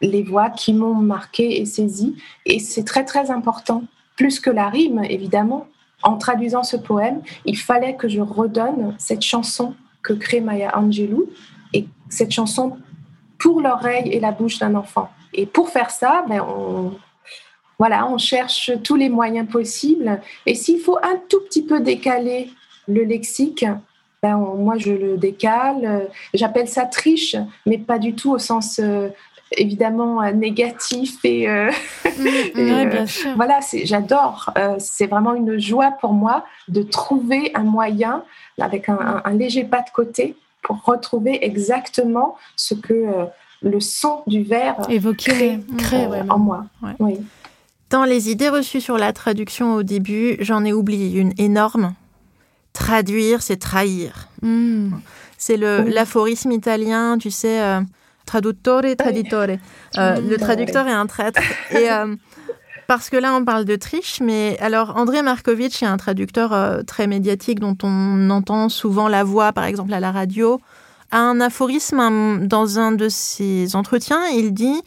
les 0.00 0.22
voix 0.22 0.50
qui 0.50 0.72
m'ont 0.72 0.94
marqué 0.94 1.60
et 1.60 1.66
saisi. 1.66 2.16
Et 2.46 2.58
c'est 2.58 2.84
très, 2.84 3.04
très 3.04 3.30
important, 3.30 3.82
plus 4.18 4.40
que 4.40 4.50
la 4.50 4.68
rime, 4.68 5.02
évidemment. 5.08 5.68
En 6.02 6.16
traduisant 6.18 6.62
ce 6.62 6.76
poème, 6.76 7.22
il 7.46 7.56
fallait 7.56 7.96
que 7.96 8.08
je 8.08 8.20
redonne 8.20 8.94
cette 8.98 9.22
chanson 9.22 9.74
que 10.02 10.12
crée 10.12 10.40
Maya 10.40 10.76
Angelou, 10.76 11.26
et 11.72 11.86
cette 12.08 12.30
chanson 12.30 12.76
pour 13.38 13.60
l'oreille 13.60 14.10
et 14.10 14.20
la 14.20 14.32
bouche 14.32 14.58
d'un 14.58 14.74
enfant. 14.74 15.08
Et 15.32 15.46
pour 15.46 15.70
faire 15.70 15.90
ça, 15.90 16.24
ben, 16.28 16.40
on, 16.40 16.92
voilà, 17.78 18.06
on 18.06 18.18
cherche 18.18 18.72
tous 18.82 18.96
les 18.96 19.08
moyens 19.08 19.48
possibles. 19.48 20.20
Et 20.46 20.54
s'il 20.54 20.80
faut 20.80 20.98
un 21.02 21.20
tout 21.28 21.40
petit 21.40 21.62
peu 21.62 21.80
décaler 21.80 22.50
le 22.86 23.04
lexique, 23.04 23.64
ben, 24.22 24.36
moi 24.36 24.78
je 24.78 24.92
le 24.92 25.16
décale. 25.16 26.08
J'appelle 26.34 26.68
ça 26.68 26.86
triche, 26.86 27.36
mais 27.66 27.78
pas 27.78 27.98
du 27.98 28.14
tout 28.14 28.30
au 28.30 28.38
sens 28.38 28.80
euh, 28.82 29.10
évidemment 29.52 30.22
euh, 30.22 30.32
négatif 30.32 31.16
et, 31.24 31.48
euh, 31.48 31.70
et, 32.04 32.08
Ouais, 32.20 32.86
euh, 32.86 32.90
bien 32.90 33.06
sûr. 33.06 33.30
voilà, 33.36 33.60
c'est- 33.60 33.86
j'adore. 33.86 34.50
Euh, 34.58 34.76
c'est 34.78 35.06
vraiment 35.06 35.34
une 35.34 35.58
joie 35.58 35.92
pour 36.00 36.12
moi 36.12 36.44
de 36.68 36.82
trouver 36.82 37.50
un 37.54 37.64
moyen 37.64 38.22
avec 38.60 38.88
un, 38.88 38.98
un- 38.98 39.22
un 39.24 39.32
léger 39.34 39.64
pas 39.64 39.82
de 39.82 39.90
côté 39.94 40.34
pour 40.62 40.82
retrouver 40.84 41.44
exactement 41.44 42.36
ce 42.56 42.74
que 42.74 42.92
euh, 42.92 43.24
le 43.62 43.80
son 43.80 44.22
du 44.26 44.42
verre 44.42 44.76
Évoquer, 44.88 45.58
crée, 45.78 46.04
euh, 46.04 46.08
ouais, 46.08 46.22
en 46.28 46.38
moi. 46.38 46.64
Ouais. 46.82 46.92
Oui. 46.98 47.16
Dans 47.90 48.04
les 48.04 48.30
idées 48.30 48.50
reçues 48.50 48.80
sur 48.82 48.98
la 48.98 49.12
traduction 49.12 49.74
au 49.74 49.82
début, 49.82 50.36
j'en 50.40 50.64
ai 50.64 50.72
oublié 50.74 51.18
une 51.18 51.32
énorme. 51.38 51.94
Traduire, 52.72 53.42
c'est 53.42 53.56
trahir. 53.56 54.28
Mm. 54.42 54.90
C'est 55.36 55.56
le 55.56 55.82
Oui. 55.86 55.92
l'aphorisme 55.92 56.52
italien, 56.52 57.16
tu 57.18 57.30
sais, 57.30 57.60
traduttore, 58.28 58.82
traditore. 58.96 59.56
Euh, 59.96 60.20
le 60.20 60.36
traducteur 60.36 60.86
est 60.86 60.92
un 60.92 61.06
traître. 61.06 61.40
Et 61.72 61.90
euh, 61.90 62.14
parce 62.86 63.10
que 63.10 63.16
là, 63.16 63.34
on 63.34 63.44
parle 63.44 63.64
de 63.64 63.76
triche, 63.76 64.20
mais 64.20 64.56
alors 64.60 64.96
André 64.96 65.22
Markovitch 65.22 65.82
est 65.82 65.86
un 65.86 65.96
traducteur 65.96 66.52
euh, 66.52 66.82
très 66.82 67.06
médiatique 67.06 67.58
dont 67.60 67.76
on 67.82 68.30
entend 68.30 68.68
souvent 68.68 69.08
la 69.08 69.24
voix, 69.24 69.52
par 69.52 69.64
exemple 69.64 69.92
à 69.92 70.00
la 70.00 70.12
radio. 70.12 70.60
a 71.10 71.18
un 71.18 71.40
aphorisme 71.40 72.46
dans 72.46 72.78
un 72.78 72.92
de 72.92 73.08
ses 73.08 73.74
entretiens. 73.74 74.26
Il 74.28 74.52
dit 74.52 74.80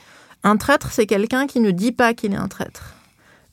Un 0.44 0.58
traître, 0.58 0.92
c'est 0.92 1.08
quelqu'un 1.08 1.48
qui 1.48 1.60
ne 1.60 1.72
dit 1.72 1.92
pas 1.92 2.14
qu'il 2.14 2.34
est 2.34 2.38
un 2.38 2.48
traître. 2.48 2.94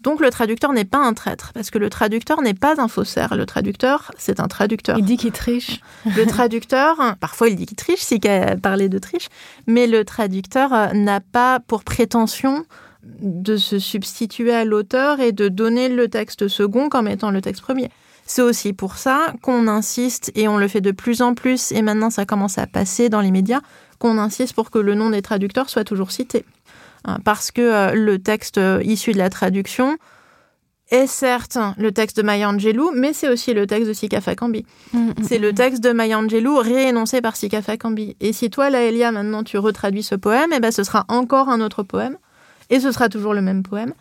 Donc 0.00 0.20
le 0.20 0.30
traducteur 0.30 0.72
n'est 0.72 0.84
pas 0.84 0.98
un 0.98 1.12
traître, 1.12 1.52
parce 1.52 1.70
que 1.70 1.78
le 1.78 1.90
traducteur 1.90 2.40
n'est 2.40 2.54
pas 2.54 2.80
un 2.80 2.88
faussaire. 2.88 3.36
Le 3.36 3.46
traducteur, 3.46 4.12
c'est 4.16 4.38
un 4.40 4.46
traducteur. 4.46 4.96
Il 4.98 5.04
dit 5.04 5.16
qu'il 5.16 5.32
triche. 5.32 5.80
Le 6.04 6.24
traducteur, 6.24 7.16
parfois 7.20 7.48
il 7.48 7.56
dit 7.56 7.66
qu'il 7.66 7.76
triche, 7.76 8.00
s'il 8.00 8.26
a 8.28 8.56
parlé 8.56 8.88
de 8.88 8.98
triche, 8.98 9.28
mais 9.66 9.86
le 9.86 10.04
traducteur 10.04 10.94
n'a 10.94 11.20
pas 11.20 11.58
pour 11.60 11.82
prétention 11.82 12.64
de 13.02 13.56
se 13.56 13.78
substituer 13.78 14.54
à 14.54 14.64
l'auteur 14.64 15.20
et 15.20 15.32
de 15.32 15.48
donner 15.48 15.88
le 15.88 16.08
texte 16.08 16.48
second 16.48 16.88
comme 16.88 17.08
étant 17.08 17.30
le 17.30 17.40
texte 17.40 17.62
premier. 17.62 17.90
C'est 18.24 18.42
aussi 18.42 18.74
pour 18.74 18.96
ça 18.96 19.32
qu'on 19.42 19.66
insiste, 19.68 20.30
et 20.34 20.48
on 20.48 20.58
le 20.58 20.68
fait 20.68 20.82
de 20.82 20.90
plus 20.90 21.22
en 21.22 21.34
plus, 21.34 21.72
et 21.72 21.82
maintenant 21.82 22.10
ça 22.10 22.26
commence 22.26 22.58
à 22.58 22.66
passer 22.66 23.08
dans 23.08 23.22
les 23.22 23.30
médias, 23.30 23.60
qu'on 23.98 24.18
insiste 24.18 24.52
pour 24.52 24.70
que 24.70 24.78
le 24.78 24.94
nom 24.94 25.10
des 25.10 25.22
traducteurs 25.22 25.70
soit 25.70 25.84
toujours 25.84 26.12
cité. 26.12 26.44
Hein, 27.04 27.18
parce 27.24 27.50
que 27.50 27.62
euh, 27.62 27.94
le 27.94 28.18
texte 28.18 28.58
euh, 28.58 28.82
issu 28.84 29.12
de 29.12 29.18
la 29.18 29.30
traduction 29.30 29.96
est 30.90 31.06
certes 31.06 31.58
le 31.76 31.92
texte 31.92 32.16
de 32.16 32.22
Maya 32.22 32.48
Angelou, 32.48 32.90
mais 32.94 33.12
c'est 33.12 33.28
aussi 33.28 33.52
le 33.52 33.66
texte 33.66 33.88
de 33.88 33.92
Sika 33.92 34.20
Fakambi. 34.20 34.64
Mm, 34.92 34.98
mm, 34.98 35.14
c'est 35.22 35.38
le 35.38 35.52
mm. 35.52 35.54
texte 35.54 35.84
de 35.84 35.92
Maya 35.92 36.18
Angelou 36.18 36.56
réénoncé 36.56 37.20
par 37.20 37.36
Sika 37.36 37.62
Fakambi. 37.62 38.16
Et 38.20 38.32
si 38.32 38.50
toi, 38.50 38.70
Laëlia, 38.70 39.12
maintenant 39.12 39.44
tu 39.44 39.58
retraduis 39.58 40.02
ce 40.02 40.14
poème, 40.14 40.50
eh 40.54 40.60
ben, 40.60 40.70
ce 40.70 40.84
sera 40.84 41.04
encore 41.08 41.48
un 41.48 41.60
autre 41.60 41.82
poème, 41.82 42.16
et 42.70 42.80
ce 42.80 42.90
sera 42.90 43.08
toujours 43.08 43.34
le 43.34 43.42
même 43.42 43.62
poème. 43.62 43.92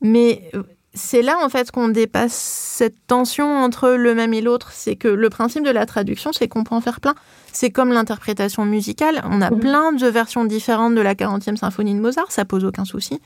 Mais 0.00 0.50
euh, 0.54 0.62
c'est 0.94 1.22
là 1.22 1.38
en 1.42 1.48
fait 1.48 1.70
qu'on 1.70 1.88
dépasse 1.88 2.34
cette 2.34 3.06
tension 3.06 3.46
entre 3.46 3.90
le 3.90 4.14
même 4.14 4.34
et 4.34 4.40
l'autre. 4.40 4.72
C'est 4.72 4.96
que 4.96 5.08
le 5.08 5.30
principe 5.30 5.64
de 5.64 5.70
la 5.70 5.86
traduction, 5.86 6.32
c'est 6.32 6.48
qu'on 6.48 6.64
peut 6.64 6.74
en 6.74 6.80
faire 6.80 7.00
plein. 7.00 7.14
C'est 7.52 7.70
comme 7.70 7.92
l'interprétation 7.92 8.64
musicale. 8.64 9.22
On 9.30 9.40
a 9.40 9.50
mhm. 9.50 9.60
plein 9.60 9.92
de 9.92 10.06
versions 10.06 10.44
différentes 10.44 10.94
de 10.94 11.00
la 11.00 11.14
40e 11.14 11.56
symphonie 11.56 11.94
de 11.94 12.00
Mozart, 12.00 12.30
ça 12.30 12.44
pose 12.44 12.64
aucun 12.64 12.84
souci. 12.84 13.20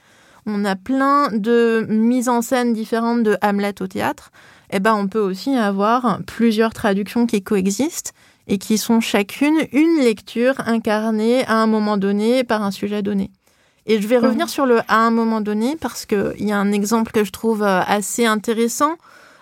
On 0.47 0.65
a 0.65 0.77
plein 0.77 1.29
de 1.33 1.87
mises 1.89 2.29
en 2.29 2.41
scène 2.41 2.73
différentes 2.73 3.23
de 3.25 3.37
Hamlet 3.43 3.83
au 3.83 3.87
théâtre. 3.87 4.31
Eh 4.71 4.79
ben, 4.79 4.95
on 4.95 5.09
peut 5.09 5.21
aussi 5.21 5.57
avoir 5.57 6.21
plusieurs 6.27 6.73
traductions 6.73 7.27
qui 7.27 7.43
coexistent 7.43 8.13
et 8.49 8.59
qui 8.59 8.79
sont 8.79 9.01
chacune 9.01 9.57
une 9.73 9.99
lecture 9.99 10.55
incarnée 10.67 11.45
à 11.47 11.57
un 11.57 11.67
moment 11.67 11.97
donné 11.97 12.45
par 12.45 12.63
un 12.63 12.71
sujet 12.71 13.03
donné. 13.03 13.31
Et 13.87 14.01
je 14.01 14.09
vais 14.09 14.19
revenir 14.19 14.49
sur 14.49 14.67
le 14.67 14.81
à 14.89 14.99
un 14.99 15.11
moment 15.11 15.41
donné 15.41 15.77
parce 15.81 16.07
qu'il 16.07 16.35
y 16.41 16.53
a 16.53 16.59
un 16.59 16.73
exemple 16.73 17.13
que 17.13 17.25
je 17.25 17.31
trouve 17.31 17.63
euh, 17.63 17.81
assez 17.87 18.27
intéressant. 18.27 18.95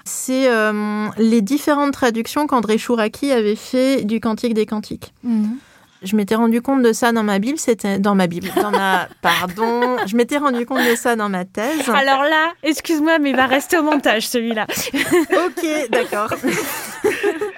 C'est 0.04 0.48
euh, 0.48 1.08
les 1.18 1.40
différentes 1.40 1.92
traductions 1.92 2.46
qu'André 2.46 2.78
Chouraki 2.78 3.32
avait 3.32 3.56
fait 3.56 4.04
du 4.04 4.20
Cantique 4.20 4.54
des 4.54 4.66
Cantiques. 4.66 5.12
Mhm. 5.22 5.56
Je 6.02 6.16
m'étais 6.16 6.34
rendu 6.34 6.60
compte 6.60 6.82
de 6.82 6.92
ça 6.92 7.12
dans 7.12 7.22
ma 7.22 7.38
Bible, 7.38 7.58
c'était 7.58 7.98
dans 7.98 8.14
ma 8.14 8.26
Bible, 8.26 8.48
dans 8.56 8.70
ma 8.70 9.08
pardon, 9.22 9.96
je 10.06 10.14
m'étais 10.16 10.36
rendu 10.36 10.66
compte 10.66 10.86
de 10.86 10.94
ça 10.96 11.16
dans 11.16 11.30
ma 11.30 11.46
thèse. 11.46 11.88
Alors 11.88 12.22
là, 12.24 12.52
excuse-moi, 12.62 13.18
mais 13.18 13.30
il 13.30 13.36
va 13.36 13.46
rester 13.46 13.78
au 13.78 13.82
montage 13.82 14.28
celui-là. 14.28 14.66
ok, 14.92 15.90
d'accord. 15.90 16.30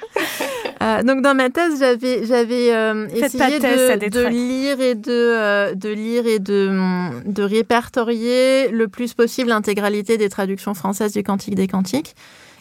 Euh, 0.82 1.02
donc 1.02 1.22
dans 1.22 1.34
ma 1.34 1.48
thèse, 1.48 1.78
j'avais 1.78 2.26
j'avais 2.26 2.74
euh, 2.74 3.08
essayé 3.08 3.58
de, 3.58 4.28
lire 4.28 4.80
et 4.80 4.94
de 4.94 5.10
euh, 5.10 5.74
de 5.74 5.88
lire 5.88 6.26
et 6.26 6.38
de 6.38 7.22
de 7.24 7.42
répertorier 7.42 8.68
le 8.68 8.86
plus 8.86 9.14
possible 9.14 9.48
l'intégralité 9.48 10.18
des 10.18 10.28
traductions 10.28 10.74
françaises 10.74 11.12
du 11.12 11.22
Cantique 11.22 11.54
des 11.54 11.66
Cantiques. 11.66 12.14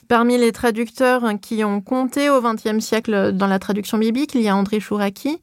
Parmi 0.07 0.37
les 0.37 0.51
traducteurs 0.51 1.23
qui 1.41 1.63
ont 1.63 1.81
compté 1.81 2.29
au 2.29 2.39
XXe 2.41 2.79
siècle 2.79 3.31
dans 3.33 3.47
la 3.47 3.59
traduction 3.59 3.97
biblique, 3.97 4.35
il 4.35 4.41
y 4.41 4.47
a 4.47 4.55
André 4.55 4.79
Chouraki, 4.79 5.39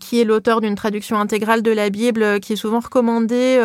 qui 0.00 0.20
est 0.20 0.24
l'auteur 0.24 0.60
d'une 0.60 0.74
traduction 0.74 1.18
intégrale 1.20 1.62
de 1.62 1.70
la 1.70 1.88
Bible 1.88 2.40
qui 2.40 2.54
est 2.54 2.56
souvent 2.56 2.80
recommandée 2.80 3.60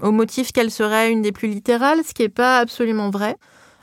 au 0.00 0.12
motif 0.12 0.52
qu'elle 0.52 0.70
serait 0.70 1.10
une 1.10 1.22
des 1.22 1.32
plus 1.32 1.48
littérales, 1.48 1.98
ce 2.06 2.14
qui 2.14 2.22
n'est 2.22 2.28
pas 2.28 2.58
absolument 2.60 3.10
vrai. 3.10 3.36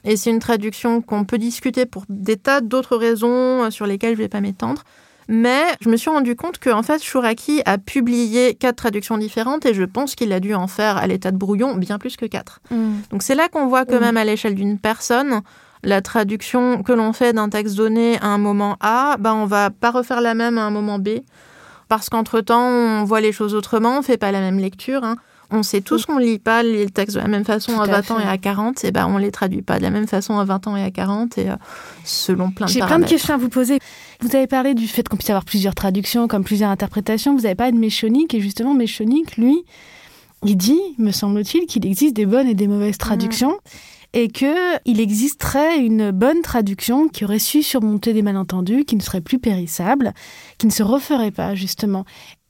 Et 0.06 0.18
c'est 0.18 0.30
une 0.30 0.39
traduction 0.39 1.02
qu'on 1.02 1.26
peut 1.26 1.38
discuter 1.38 1.86
pour 1.86 2.04
des 2.10 2.38
tas 2.38 2.62
d'autres 2.62 2.96
raisons 2.96 3.63
euh, 3.63 3.70
sur 3.72 3.86
lesquelles 3.86 4.15
je 4.15 4.20
ne 4.20 4.24
vais 4.24 4.30
pas 4.30 4.41
m'étendre. 4.41 4.84
Mais 5.28 5.63
je 5.82 5.89
me 5.89 5.98
suis 5.98 6.10
rendu 6.10 6.36
compte 6.36 6.60
qu'en 6.60 6.84
fait, 6.84 7.02
Shuraki 7.02 7.62
a 7.65 7.80
publié 7.80 8.54
quatre 8.54 8.76
traductions 8.76 9.18
différentes 9.18 9.65
et 9.65 9.74
je 9.74 9.84
pense 9.84 10.13
qu'il 10.13 10.32
a 10.32 10.39
dû 10.39 10.54
en 10.54 10.68
faire 10.68 10.98
à 10.98 11.08
l'état 11.08 11.32
de 11.32 11.38
brouillon 11.38 11.76
bien 11.76 11.98
plus 11.98 12.15
que 12.15 12.28
quatre. 12.28 12.62
Mm. 12.70 12.98
Donc 13.10 13.24
c'est 13.24 13.34
là 13.34 13.50
qu'on 13.50 13.65
voit 13.65 13.86
que 13.86 13.96
mm. 13.96 14.00
même 14.00 14.18
à 14.18 14.26
l'échelle 14.26 14.54
d'une 14.54 14.78
personne, 14.78 15.41
la 15.84 16.02
traduction 16.02 16.84
que 16.84 16.94
l'on 16.94 17.12
fait 17.12 17.34
d'un 17.34 17.50
texte 17.50 17.76
donné 17.76 18.20
à 18.20 18.28
un 18.28 18.38
moment 18.38 18.78
A, 18.82 19.18
ben 19.20 19.34
on 19.34 19.46
va 19.46 19.72
pas 19.72 19.91
refaire 19.91 20.22
la 20.22 20.36
même 20.36 20.58
à 20.60 20.63
un 20.63 20.72
moment 20.72 21.00
B. 21.00 21.10
Parce 21.88 22.10
qu'entre-temps, 22.10 22.68
on 22.68 23.04
voit 23.04 23.22
les 23.22 23.32
choses 23.32 23.54
autrement, 23.54 24.00
on 24.00 24.02
fait 24.02 24.18
pas 24.18 24.32
la 24.32 24.39
même 24.39 24.60
lecture. 24.60 25.04
Hein. 25.04 25.18
On 25.51 25.63
sait 25.63 25.81
tous 25.81 26.05
qu'on 26.05 26.15
ne 26.19 26.25
lit 26.25 26.39
pas 26.39 26.63
les 26.63 26.89
textes 26.89 27.15
de 27.15 27.21
la 27.21 27.27
même 27.27 27.45
façon 27.45 27.79
à 27.79 27.86
20 27.86 28.12
ans 28.12 28.19
et 28.19 28.27
à 28.27 28.38
40, 28.38 28.84
et 28.84 28.91
ben 28.91 29.08
on 29.08 29.17
les 29.17 29.31
traduit 29.31 29.62
pas 29.62 29.77
de 29.77 29.84
la 29.84 29.89
même 29.89 30.08
façon 30.08 30.39
à 30.39 30.45
20 30.45 30.67
ans 30.67 30.75
et 30.75 30.84
à 30.84 30.91
40, 30.91 31.38
et 31.38 31.49
euh, 31.49 31.55
selon 32.03 32.51
plein 32.51 32.65
de 32.65 32.71
J'ai 32.71 32.79
plein 32.79 32.99
de 32.99 33.05
questions 33.05 33.34
à 33.34 33.38
vous 33.38 33.49
poser. 33.49 33.79
Vous 34.21 34.36
avez 34.36 34.47
parlé 34.47 34.73
du 34.73 34.88
fait 34.88 35.08
qu'on 35.08 35.17
puisse 35.17 35.29
avoir 35.29 35.45
plusieurs 35.45 35.75
traductions, 35.75 36.27
comme 36.27 36.43
plusieurs 36.43 36.69
interprétations. 36.69 37.36
Vous 37.36 37.45
avez 37.45 37.55
parlé 37.55 37.73
de 37.73 37.77
Méchonique, 37.77 38.34
et 38.34 38.41
justement, 38.41 38.73
Méchonique, 38.73 39.38
lui, 39.38 39.63
il 40.43 40.58
dit, 40.58 40.81
me 40.97 41.12
semble-t-il, 41.12 41.65
qu'il 41.65 41.86
existe 41.86 42.15
des 42.15 42.25
bonnes 42.25 42.47
et 42.47 42.55
des 42.55 42.67
mauvaises 42.67 42.97
traductions. 42.97 43.58
et 44.17 44.29
qu'il 44.29 45.01
existerait 45.01 45.77
une 45.79 46.12
bonne 46.12 46.41
traduction 46.41 47.10
qui 47.10 47.25
aurait 47.25 47.38
su 47.38 47.62
surmonter 47.62 48.13
des 48.13 48.21
malentendus, 48.21 48.86
qui 48.86 48.95
ne 48.95 49.01
serait 49.01 49.19
plus 49.19 49.39
périssable, 49.39 50.13
qui 50.58 50.67
ne 50.67 50.71
se 50.71 50.84
referait 50.84 51.31
pas, 51.31 51.53
justement. 51.53 52.05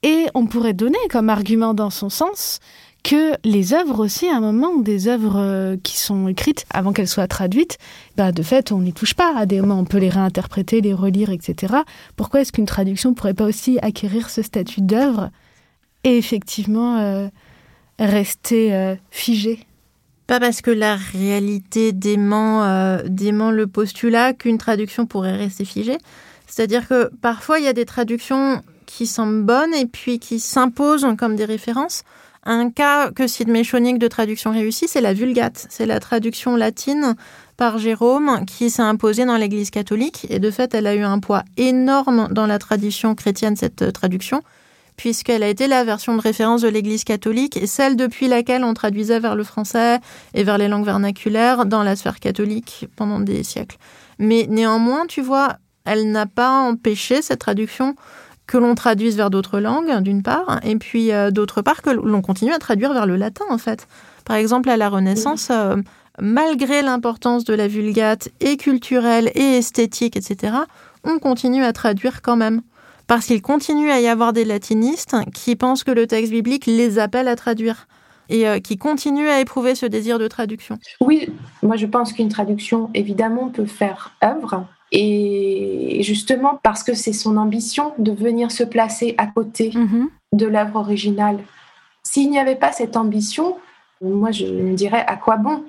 Et 0.05 0.27
on 0.35 0.45
pourrait 0.45 0.73
donner 0.73 0.99
comme 1.09 1.31
argument 1.31 1.73
dans 1.73 1.89
son 1.89 2.09
sens 2.09 2.59
que 3.03 3.33
les 3.43 3.73
œuvres 3.73 4.05
aussi, 4.05 4.27
à 4.27 4.37
un 4.37 4.39
moment, 4.39 4.77
des 4.77 5.07
œuvres 5.07 5.39
euh, 5.39 5.77
qui 5.81 5.97
sont 5.97 6.27
écrites 6.27 6.65
avant 6.69 6.93
qu'elles 6.93 7.07
soient 7.07 7.27
traduites, 7.27 7.79
bah, 8.15 8.31
de 8.31 8.43
fait, 8.43 8.71
on 8.71 8.81
n'y 8.81 8.93
touche 8.93 9.15
pas. 9.15 9.35
À 9.35 9.45
on 9.45 9.85
peut 9.85 9.97
les 9.97 10.09
réinterpréter, 10.09 10.79
les 10.81 10.93
relire, 10.93 11.31
etc. 11.31 11.73
Pourquoi 12.15 12.41
est-ce 12.41 12.51
qu'une 12.51 12.67
traduction 12.67 13.15
pourrait 13.15 13.33
pas 13.33 13.45
aussi 13.45 13.79
acquérir 13.81 14.29
ce 14.29 14.43
statut 14.43 14.81
d'œuvre 14.81 15.31
et 16.03 16.17
effectivement 16.19 16.97
euh, 16.97 17.27
rester 17.97 18.75
euh, 18.75 18.95
figée? 19.09 19.65
Pas 20.27 20.39
parce 20.39 20.61
que 20.61 20.71
la 20.71 20.95
réalité 20.95 21.93
dément, 21.93 22.97
dément 23.05 23.51
le 23.51 23.67
postulat 23.67 24.33
qu'une 24.33 24.57
traduction 24.57 25.05
pourrait 25.05 25.35
rester 25.35 25.65
figée. 25.65 25.97
C'est-à-dire 26.47 26.87
que 26.87 27.11
parfois, 27.21 27.59
il 27.59 27.65
y 27.65 27.67
a 27.67 27.73
des 27.73 27.85
traductions 27.85 28.63
qui 28.85 29.07
semblent 29.07 29.43
bonnes 29.43 29.73
et 29.73 29.85
puis 29.85 30.19
qui 30.19 30.39
s'imposent 30.39 31.07
comme 31.17 31.35
des 31.35 31.45
références. 31.45 32.03
Un 32.47 32.69
cas 32.69 33.09
que 33.09 33.25
cite 33.25 33.47
Méchonique 33.47 33.97
de 33.97 34.07
traduction 34.07 34.51
réussie, 34.51 34.87
c'est 34.87 35.01
la 35.01 35.13
Vulgate. 35.13 35.65
C'est 35.69 35.87
la 35.87 35.99
traduction 35.99 36.55
latine 36.55 37.15
par 37.57 37.79
Jérôme 37.79 38.45
qui 38.45 38.69
s'est 38.69 38.83
imposée 38.83 39.25
dans 39.25 39.37
l'Église 39.37 39.71
catholique. 39.71 40.27
Et 40.29 40.37
de 40.37 40.51
fait, 40.51 40.75
elle 40.75 40.85
a 40.85 40.93
eu 40.93 41.01
un 41.01 41.19
poids 41.19 41.43
énorme 41.57 42.27
dans 42.31 42.45
la 42.45 42.59
tradition 42.59 43.15
chrétienne, 43.15 43.55
cette 43.55 43.91
traduction, 43.93 44.41
puisqu'elle 44.95 45.41
a 45.41 45.47
été 45.47 45.65
la 45.65 45.83
version 45.83 46.15
de 46.15 46.21
référence 46.21 46.61
de 46.61 46.67
l'Église 46.67 47.03
catholique 47.03 47.57
et 47.57 47.65
celle 47.65 47.95
depuis 47.95 48.27
laquelle 48.27 48.63
on 48.63 48.75
traduisait 48.75 49.19
vers 49.19 49.35
le 49.35 49.43
français 49.43 49.99
et 50.35 50.43
vers 50.43 50.59
les 50.59 50.67
langues 50.67 50.85
vernaculaires 50.85 51.65
dans 51.65 51.81
la 51.81 51.95
sphère 51.95 52.19
catholique 52.19 52.87
pendant 52.95 53.19
des 53.19 53.43
siècles. 53.43 53.77
Mais 54.19 54.45
néanmoins, 54.47 55.07
tu 55.07 55.21
vois, 55.21 55.57
elle 55.85 56.11
n'a 56.11 56.25
pas 56.27 56.61
empêché 56.61 57.21
cette 57.21 57.39
traduction 57.39 57.95
que 58.47 58.57
l'on 58.57 58.75
traduise 58.75 59.17
vers 59.17 59.29
d'autres 59.29 59.59
langues, 59.59 60.01
d'une 60.01 60.23
part, 60.23 60.59
et 60.63 60.75
puis 60.75 61.11
euh, 61.11 61.31
d'autre 61.31 61.61
part 61.61 61.81
que 61.81 61.89
l'on 61.89 62.21
continue 62.21 62.53
à 62.53 62.59
traduire 62.59 62.93
vers 62.93 63.05
le 63.05 63.15
latin, 63.15 63.45
en 63.49 63.57
fait. 63.57 63.87
Par 64.23 64.35
exemple, 64.35 64.69
à 64.69 64.77
la 64.77 64.89
Renaissance, 64.89 65.49
euh, 65.51 65.77
malgré 66.19 66.81
l'importance 66.81 67.43
de 67.43 67.53
la 67.53 67.67
vulgate 67.67 68.29
et 68.39 68.57
culturelle 68.57 69.31
et 69.35 69.57
esthétique, 69.57 70.15
etc., 70.15 70.53
on 71.03 71.19
continue 71.19 71.63
à 71.63 71.73
traduire 71.73 72.21
quand 72.21 72.35
même. 72.35 72.61
Parce 73.07 73.27
qu'il 73.27 73.41
continue 73.41 73.91
à 73.91 73.99
y 73.99 74.07
avoir 74.07 74.33
des 74.33 74.45
latinistes 74.45 75.15
qui 75.33 75.55
pensent 75.55 75.83
que 75.83 75.91
le 75.91 76.07
texte 76.07 76.31
biblique 76.31 76.65
les 76.65 76.97
appelle 76.97 77.27
à 77.27 77.35
traduire 77.35 77.87
et 78.29 78.47
euh, 78.47 78.59
qui 78.59 78.77
continuent 78.77 79.29
à 79.29 79.39
éprouver 79.39 79.75
ce 79.75 79.85
désir 79.85 80.17
de 80.17 80.27
traduction. 80.27 80.79
Oui, 81.01 81.29
moi 81.61 81.75
je 81.75 81.85
pense 81.85 82.13
qu'une 82.13 82.29
traduction, 82.29 82.89
évidemment, 82.95 83.49
peut 83.49 83.67
faire 83.67 84.15
œuvre, 84.23 84.65
et 84.91 86.01
justement, 86.03 86.59
parce 86.63 86.83
que 86.83 86.93
c'est 86.93 87.13
son 87.13 87.37
ambition 87.37 87.93
de 87.97 88.11
venir 88.11 88.51
se 88.51 88.63
placer 88.63 89.15
à 89.17 89.27
côté 89.27 89.71
mhm. 89.73 90.09
de 90.33 90.45
l'œuvre 90.45 90.77
originale. 90.77 91.39
S'il 92.03 92.29
n'y 92.29 92.39
avait 92.39 92.55
pas 92.55 92.71
cette 92.71 92.95
ambition, 92.95 93.57
moi 94.01 94.31
je 94.31 94.45
me 94.45 94.75
dirais 94.75 95.03
à 95.07 95.15
quoi 95.15 95.37
bon? 95.37 95.63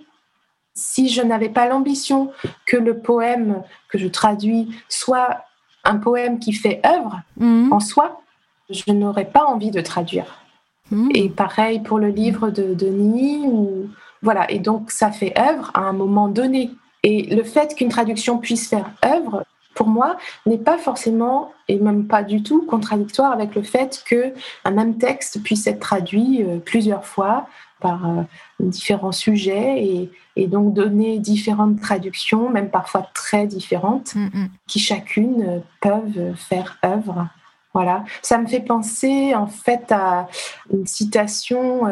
Si 0.75 1.09
je 1.09 1.23
n'avais 1.23 1.49
pas 1.49 1.67
l'ambition 1.67 2.31
que 2.67 2.77
le 2.77 2.99
poème 2.99 3.63
que 3.89 3.99
je 3.99 4.09
traduis 4.09 4.69
soit 4.89 5.45
un 5.85 5.97
poème 5.97 6.39
qui 6.39 6.53
fait 6.53 6.83
œuvre 6.85 7.23
mhm. 7.39 7.73
en 7.73 7.81
soi, 7.81 8.21
je 8.69 8.93
n'aurais 8.93 9.31
pas 9.31 9.45
envie 9.45 9.71
de 9.71 9.81
traduire. 9.81 10.45
Mhm. 10.91 11.11
Et 11.15 11.29
pareil 11.31 11.81
pour 11.81 11.99
le 11.99 12.09
livre 12.09 12.51
de 12.51 12.75
Denis. 12.75 13.47
Ou... 13.47 13.89
Voilà, 14.23 14.51
et 14.51 14.59
donc 14.59 14.91
ça 14.91 15.11
fait 15.11 15.37
œuvre 15.39 15.71
à 15.75 15.81
un 15.81 15.93
moment 15.93 16.29
donné. 16.29 16.71
Et 17.07 17.23
le 17.23 17.45
fait 17.45 17.77
qu'une 17.77 17.89
traduction 17.89 18.39
puisse 18.39 18.69
faire 18.69 18.91
œuvre, 19.05 19.45
pour 19.77 19.87
moi, 19.87 20.17
n'est 20.45 20.59
pas 20.59 20.77
forcément, 20.77 21.53
et 21.69 21.79
même 21.79 22.09
pas 22.09 22.25
du 22.25 22.43
tout, 22.43 22.63
contradictoire 22.63 23.31
avec 23.31 23.55
le 23.55 23.63
fait 23.63 24.03
qu'un 24.09 24.71
même 24.73 24.99
texte 24.99 25.41
puisse 25.45 25.69
être 25.69 25.79
traduit 25.79 26.43
euh, 26.43 26.59
plusieurs 26.59 27.05
fois 27.05 27.47
par 27.79 28.09
euh, 28.09 28.23
différents 28.59 29.13
sujets 29.13 29.85
et, 29.85 30.11
et, 30.35 30.49
donc 30.49 30.75
donner 30.75 31.21
différentes 31.21 31.81
traductions, 31.81 32.51
même 32.51 32.71
parfois 32.71 33.07
très 33.15 33.47
différentes, 33.47 34.17
mm, 34.17 34.25
mm. 34.25 34.49
qui 34.67 34.81
chacune 34.81 35.45
euh, 35.47 35.59
peuvent 35.81 36.35
faire 36.35 36.77
œuvre. 36.85 37.29
Voilà, 37.77 38.05
ça 38.23 38.39
me 38.39 38.47
fait 38.47 38.61
penser 38.61 39.35
en 39.35 39.47
fait 39.47 39.93
à 39.93 40.29
une 40.73 40.87
citation 40.87 41.83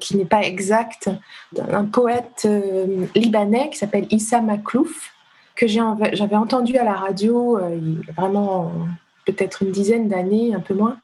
qui 0.00 0.16
n'est 0.16 0.24
pas 0.24 0.40
exacte 0.40 1.10
d'un 1.52 1.84
poète 1.84 2.48
libanais 3.14 3.68
qui 3.68 3.76
s'appelle 3.76 4.06
Issa 4.10 4.40
Maklouf, 4.40 5.14
que 5.54 5.66
j'avais 5.66 6.36
entendu 6.36 6.76
à 6.76 6.84
la 6.84 6.94
radio 6.94 7.58
euh, 7.58 7.78
vraiment 8.16 8.72
peut-être 9.26 9.62
une 9.62 9.70
dizaine 9.70 10.08
d'années, 10.08 10.54
un 10.54 10.60
peu 10.60 10.74
moins, 10.74 10.98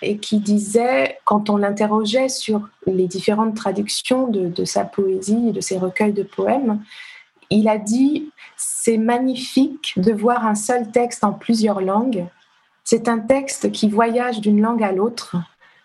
et 0.00 0.16
qui 0.16 0.38
disait, 0.38 1.18
quand 1.24 1.50
on 1.50 1.58
l'interrogeait 1.58 2.30
sur 2.30 2.68
les 2.86 3.06
différentes 3.06 3.54
traductions 3.54 4.28
de, 4.28 4.64
sa 4.64 4.84
poésie 4.84 5.48
et 5.48 5.52
de 5.52 5.60
ses 5.60 5.76
recueils 5.76 6.14
de 6.14 6.22
poèmes, 6.22 6.82
il 7.50 7.68
a 7.68 7.76
dit 7.76 8.30
C'est 8.56 8.96
magnifique 8.96 9.92
de 9.96 10.12
voir 10.12 10.46
un 10.46 10.54
seul 10.54 10.90
texte 10.90 11.24
en 11.24 11.32
plusieurs 11.32 11.80
langues. 11.80 12.26
C'est 12.84 13.08
un 13.08 13.18
texte 13.18 13.70
qui 13.72 13.88
voyage 13.88 14.40
d'une 14.40 14.60
langue 14.60 14.82
à 14.82 14.92
l'autre. 14.92 15.36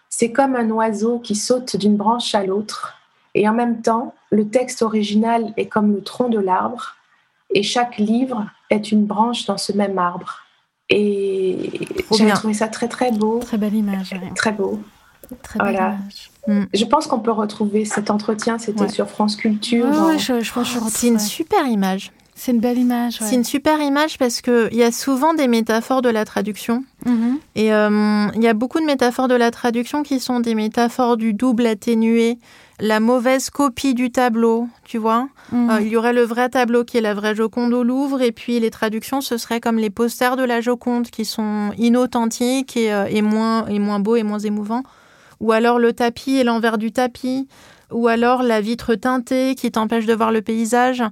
C'est 0.09 0.31
comme 0.31 0.55
un 0.55 0.69
oiseau 0.69 1.19
qui 1.19 1.35
saute 1.35 1.75
d'une 1.75 1.97
branche 1.97 2.33
à 2.35 2.45
l'autre. 2.45 2.95
Et 3.33 3.47
en 3.49 3.53
même 3.53 3.81
temps, 3.81 4.13
le 4.31 4.47
texte 4.47 4.81
original 4.81 5.53
est 5.57 5.67
comme 5.67 5.93
le 5.93 6.01
tronc 6.01 6.29
de 6.29 6.39
l'arbre 6.39 6.95
et 7.53 7.63
chaque 7.63 7.97
livre 7.97 8.45
est 8.69 8.91
une 8.91 9.05
branche 9.05 9.45
dans 9.45 9.57
ce 9.57 9.73
même 9.73 9.97
arbre. 9.97 10.45
Et 10.89 11.71
j'ai 12.15 12.29
trouvé 12.31 12.53
ça 12.53 12.67
très 12.67 12.87
très 12.87 13.11
beau. 13.11 13.39
Très 13.39 13.57
belle 13.57 13.73
image. 13.73 14.13
Très 14.35 14.51
beau. 14.51 14.79
Très 15.41 15.59
belle 15.59 15.75
image. 15.75 16.31
Mm. 16.47 16.63
Je 16.73 16.85
pense 16.85 17.07
qu'on 17.07 17.19
peut 17.19 17.31
retrouver 17.31 17.85
cet 17.85 18.11
entretien, 18.11 18.57
c'était 18.57 18.87
sur 18.87 19.09
France 19.09 19.35
Culture. 19.35 19.87
je, 20.17 20.89
c'est 20.89 21.07
une 21.07 21.19
super 21.19 21.65
image. 21.65 22.11
C'est 22.35 22.51
une 22.51 22.59
belle 22.59 22.77
image. 22.77 23.17
C'est 23.21 23.35
une 23.35 23.45
super 23.45 23.81
image 23.81 24.17
parce 24.17 24.41
qu'il 24.41 24.73
y 24.73 24.83
a 24.83 24.91
souvent 24.91 25.33
des 25.33 25.47
métaphores 25.47 26.01
de 26.01 26.09
la 26.09 26.25
traduction. 26.25 26.83
Mm-hmm. 27.05 27.37
Et 27.55 27.73
euh, 27.73 28.27
il 28.35 28.43
y 28.43 28.47
a 28.47 28.53
beaucoup 28.53 28.81
de 28.81 28.85
métaphores 28.85 29.29
de 29.29 29.35
la 29.35 29.51
traduction 29.51 30.03
qui 30.03 30.19
sont 30.19 30.41
des 30.41 30.53
métaphores 30.53 31.15
du 31.15 31.33
double 31.33 31.65
atténué, 31.65 32.37
la 32.79 32.99
mauvaise 32.99 33.49
copie 33.49 33.93
du 33.93 34.11
tableau, 34.11 34.67
tu 34.83 34.97
vois. 34.97 35.29
Mhm. 35.51 35.69
Euh, 35.69 35.81
il 35.81 35.87
y 35.87 35.97
aurait 35.97 36.13
le 36.13 36.23
vrai 36.23 36.49
tableau 36.49 36.83
qui 36.83 36.97
est 36.97 37.01
la 37.01 37.13
vraie 37.13 37.35
Joconde 37.35 37.73
au 37.73 37.83
Louvre, 37.83 38.21
et 38.21 38.31
puis 38.31 38.59
les 38.59 38.69
traductions, 38.69 39.21
ce 39.21 39.37
serait 39.37 39.61
comme 39.61 39.77
les 39.77 39.89
posters 39.89 40.35
de 40.35 40.43
la 40.43 40.61
Joconde 40.61 41.09
qui 41.09 41.25
sont 41.25 41.71
inauthentiques 41.77 42.75
et, 42.75 42.91
euh, 42.91 43.21
moins, 43.21 43.65
et 43.67 43.79
moins 43.79 43.99
beaux 43.99 44.15
et 44.15 44.23
moins 44.23 44.39
émouvants. 44.39 44.83
Ou 45.39 45.51
alors 45.51 45.79
le 45.79 45.93
tapis 45.93 46.35
et 46.35 46.43
l'envers 46.43 46.77
du 46.77 46.91
tapis, 46.91 47.47
ou 47.91 48.07
alors 48.07 48.43
la 48.43 48.61
vitre 48.61 48.95
teintée 48.95 49.55
qui 49.55 49.71
t'empêche 49.71 50.05
de 50.05 50.13
voir 50.13 50.31
le 50.31 50.41
paysage. 50.41 51.03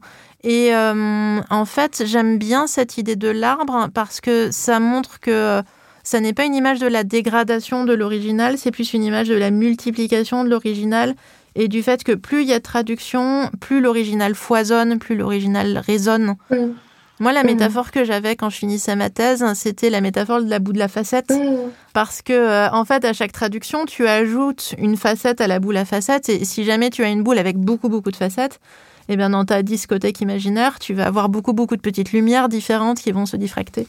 Et 0.44 0.76
euh, 0.76 1.40
en 1.50 1.66
fait, 1.66 2.04
j'aime 2.06 2.38
bien 2.38 2.68
cette 2.68 2.98
idée 2.98 3.16
de 3.16 3.30
l'arbre 3.30 3.88
parce 3.94 4.20
que 4.20 4.52
ça 4.52 4.80
montre 4.80 5.20
que 5.20 5.62
ça 6.04 6.20
n'est 6.20 6.34
pas 6.34 6.44
une 6.44 6.56
image 6.56 6.80
de 6.80 6.88
la 6.88 7.06
dégradation 7.06 7.86
de 7.86 7.94
l'original, 7.94 8.58
c'est 8.58 8.72
plus 8.72 8.94
une 8.94 9.04
image 9.04 9.30
de 9.30 9.36
la 9.36 9.52
multiplication 9.52 10.44
de 10.44 10.50
l'original 10.50 11.16
et 11.56 11.70
du 11.70 11.82
fait 11.82 12.04
que 12.04 12.12
plus 12.12 12.42
il 12.42 12.50
y 12.50 12.54
a 12.54 12.58
de 12.58 12.64
traduction, 12.64 13.50
plus 13.62 13.80
l'original 13.80 14.36
foisonne, 14.36 15.00
plus 15.00 15.16
l'original 15.16 15.78
résonne. 15.78 16.36
Mm. 16.50 16.74
Moi, 17.20 17.32
la 17.32 17.44
mm. 17.44 17.48
métaphore 17.48 17.92
que 17.92 18.04
j'avais 18.04 18.36
quand 18.36 18.50
je 18.50 18.58
finissais 18.58 18.96
ma 18.98 19.10
thèse, 19.10 19.46
c'était 19.54 19.90
la 19.90 20.02
métaphore 20.02 20.42
de 20.42 20.50
la 20.50 20.60
boue 20.60 20.74
de 20.74 20.80
la 20.80 20.88
facette. 20.90 21.30
Mm. 21.30 21.72
Parce 21.94 22.22
que, 22.22 22.34
euh, 22.34 22.70
en 22.72 22.84
fait, 22.86 23.06
à 23.06 23.14
chaque 23.14 23.32
traduction, 23.32 23.86
tu 23.86 24.08
ajoutes 24.08 24.74
une 24.78 24.98
facette 24.98 25.40
à 25.40 25.48
la 25.48 25.60
boule 25.60 25.78
à 25.78 25.86
facette. 25.86 26.28
Et 26.28 26.44
si 26.44 26.66
jamais 26.66 26.90
tu 26.90 27.04
as 27.04 27.10
une 27.10 27.24
boule 27.24 27.38
avec 27.38 27.58
beaucoup, 27.58 27.88
beaucoup 27.88 28.12
de 28.12 28.16
facettes, 28.16 28.60
eh 29.10 29.18
bien, 29.18 29.30
dans 29.30 29.46
ta 29.46 29.64
discothèque 29.64 30.22
imaginaire, 30.22 30.80
tu 30.80 30.94
vas 30.94 31.06
avoir 31.06 31.30
beaucoup, 31.30 31.54
beaucoup 31.54 31.76
de 31.76 31.82
petites 31.82 32.12
lumières 32.12 32.50
différentes 32.50 33.00
qui 33.00 33.12
vont 33.12 33.26
se 33.26 33.38
diffracter. 33.38 33.88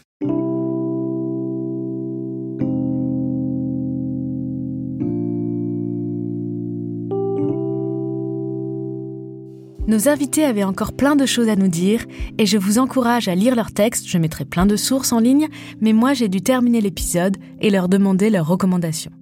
Nos 9.86 10.08
invités 10.08 10.44
avaient 10.44 10.64
encore 10.64 10.94
plein 10.94 11.14
de 11.14 11.26
choses 11.26 11.48
à 11.48 11.56
nous 11.56 11.68
dire 11.68 12.04
et 12.38 12.46
je 12.46 12.56
vous 12.56 12.78
encourage 12.78 13.28
à 13.28 13.34
lire 13.34 13.54
leurs 13.54 13.72
textes, 13.72 14.08
je 14.08 14.16
mettrai 14.16 14.44
plein 14.46 14.64
de 14.64 14.76
sources 14.76 15.12
en 15.12 15.20
ligne, 15.20 15.48
mais 15.80 15.92
moi 15.92 16.14
j'ai 16.14 16.28
dû 16.28 16.40
terminer 16.40 16.80
l'épisode 16.80 17.36
et 17.60 17.70
leur 17.70 17.88
demander 17.88 18.30
leurs 18.30 18.46
recommandations. 18.46 19.12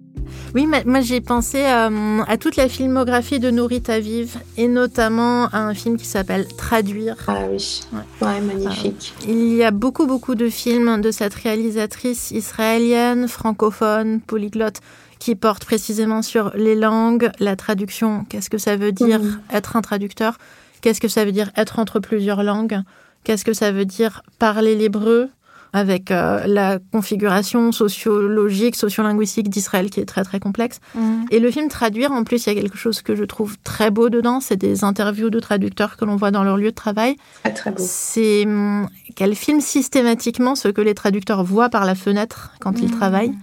Oui, 0.55 0.67
moi 0.67 1.01
j'ai 1.01 1.21
pensé 1.21 1.65
euh, 1.65 2.23
à 2.27 2.37
toute 2.37 2.57
la 2.57 2.69
filmographie 2.69 3.41
de 3.41 3.51
Nourit 3.51 3.83
Aviv 3.89 4.37
et 4.57 4.69
notamment 4.69 5.47
à 5.47 5.59
un 5.59 5.75
film 5.75 5.97
qui 5.97 6.05
s'appelle 6.05 6.47
Traduire. 6.57 7.17
Ah 7.27 7.47
oui, 7.51 7.81
ouais, 8.21 8.41
magnifique. 8.41 9.15
Euh, 9.23 9.33
il 9.33 9.55
y 9.55 9.65
a 9.65 9.71
beaucoup 9.71 10.07
beaucoup 10.07 10.35
de 10.35 10.49
films 10.49 11.01
de 11.01 11.11
cette 11.11 11.35
réalisatrice 11.35 12.31
israélienne, 12.31 13.29
francophone, 13.29 14.21
polyglotte 14.21 14.81
qui 15.19 15.37
portent 15.37 15.65
précisément 15.65 16.21
sur 16.21 16.51
les 16.57 16.75
langues, 16.75 17.31
la 17.39 17.55
traduction, 17.55 18.25
qu'est-ce 18.29 18.51
que 18.51 18.59
ça 18.59 18.77
veut 18.77 18.91
dire 18.91 19.21
être 19.53 19.77
un 19.77 19.81
traducteur, 19.81 20.37
qu'est-ce 20.81 21.01
que 21.01 21.07
ça 21.07 21.25
veut 21.25 21.31
dire 21.31 21.53
être 21.57 21.79
entre 21.79 22.01
plusieurs 22.01 22.43
langues, 22.43 22.81
qu'est-ce 23.23 23.45
que 23.45 23.53
ça 23.53 23.71
veut 23.71 23.85
dire 23.85 24.23
parler 24.41 24.75
l'hébreu, 24.75 25.31
avec 25.73 26.11
euh, 26.11 26.43
la 26.47 26.79
configuration 26.93 27.73
sociologique, 27.73 28.77
sociolinguistique 28.77 29.49
d'Israël 29.49 29.89
qui 29.91 30.01
est 30.01 30.05
très 30.05 30.23
très 30.23 30.39
complexe. 30.39 30.81
Mhm. 30.95 31.27
Et 31.31 31.41
le 31.41 31.51
film 31.51 31.69
Traduire, 31.69 32.13
en 32.13 32.25
plus, 32.25 32.47
il 32.47 32.55
y 32.55 32.59
a 32.59 32.61
quelque 32.61 32.77
chose 32.77 33.01
que 33.01 33.17
je 33.17 33.25
trouve 33.25 33.57
très 33.65 33.91
beau 33.91 34.11
dedans, 34.11 34.41
c'est 34.41 34.57
des 34.57 34.85
interviews 34.85 35.31
de 35.31 35.41
traducteurs 35.41 35.97
que 35.97 36.05
l'on 36.05 36.17
voit 36.17 36.31
dans 36.31 36.45
leur 36.45 36.57
lieu 36.57 36.71
de 36.71 36.77
travail. 36.77 37.17
Très 37.43 37.55
très 37.55 37.71
beau. 37.71 37.83
C'est 37.85 38.45
hum, 38.45 38.89
qu'elle 39.17 39.35
filme 39.35 39.61
systématiquement 39.61 40.55
ce 40.55 40.69
que 40.69 40.81
les 40.81 40.95
traducteurs 40.95 41.45
voient 41.45 41.71
par 41.71 41.85
la 41.85 41.95
fenêtre 41.95 42.53
quand 42.61 42.81
ils 42.81 42.91
mhm. 42.91 42.99
travaillent. 42.99 43.35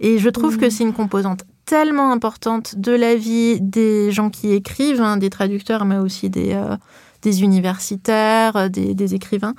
Et 0.00 0.18
je 0.18 0.28
trouve 0.28 0.58
que 0.58 0.70
c'est 0.70 0.84
une 0.84 0.92
composante 0.92 1.44
tellement 1.64 2.12
importante 2.12 2.78
de 2.78 2.92
la 2.92 3.16
vie 3.16 3.60
des 3.60 4.12
gens 4.12 4.30
qui 4.30 4.52
écrivent, 4.52 5.02
hein, 5.02 5.16
des 5.16 5.30
traducteurs, 5.30 5.84
mais 5.84 5.98
aussi 5.98 6.30
des, 6.30 6.52
euh, 6.52 6.76
des 7.22 7.42
universitaires, 7.42 8.56
euh, 8.56 8.68
des, 8.68 8.94
des, 8.94 9.14
écrivains, 9.14 9.54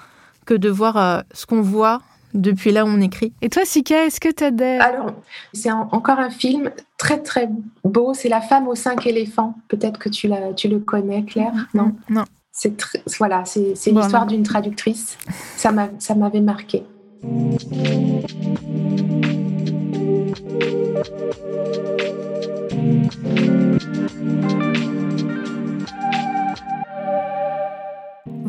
que 0.48 0.56
de 0.56 0.70
voir 0.70 0.98
euh, 0.98 1.20
ce 1.34 1.46
qu'on 1.46 1.62
voit 1.62 2.02
depuis 2.34 2.72
là 2.72 2.86
où 2.86 2.88
on 2.88 3.02
écrit. 3.02 3.34
Et 3.42 3.50
toi, 3.50 3.64
Sika, 3.66 4.06
est-ce 4.06 4.20
que 4.20 4.30
tu 4.30 4.44
as 4.44 4.52
des... 4.52 4.78
Alors, 4.80 5.12
c'est 5.54 5.72
encore 5.72 6.20
un 6.20 6.30
film 6.30 6.72
très 6.98 7.22
très 7.22 7.50
beau. 7.84 8.14
C'est 8.14 8.30
La 8.30 8.42
femme 8.42 8.68
aux 8.68 8.76
cinq 8.76 9.06
éléphants. 9.06 9.56
Peut-être 9.68 10.00
que 10.00 10.10
tu, 10.10 10.30
tu 10.56 10.68
le 10.68 10.80
connais, 10.80 11.24
Claire, 11.24 11.54
non 11.74 11.96
Non? 12.10 12.24
C'est 12.52 12.74
voilà, 13.20 13.44
c'est 13.46 13.76
l'histoire 13.92 14.26
d'une 14.26 14.42
traductrice. 14.42 15.18
Ça 15.58 15.72
m'avait 15.72 16.42
marqué. 16.42 16.84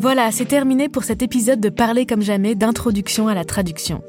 Voilà, 0.01 0.31
c'est 0.31 0.45
terminé 0.45 0.89
pour 0.89 1.03
cet 1.03 1.23
épisode 1.23 1.59
de 1.59 1.71
Parler 1.71 2.07
comme 2.07 2.23
jamais 2.23 2.55
d'introduction 2.55 3.27
à 3.27 3.35
la 3.35 3.45
traduction. 3.45 4.01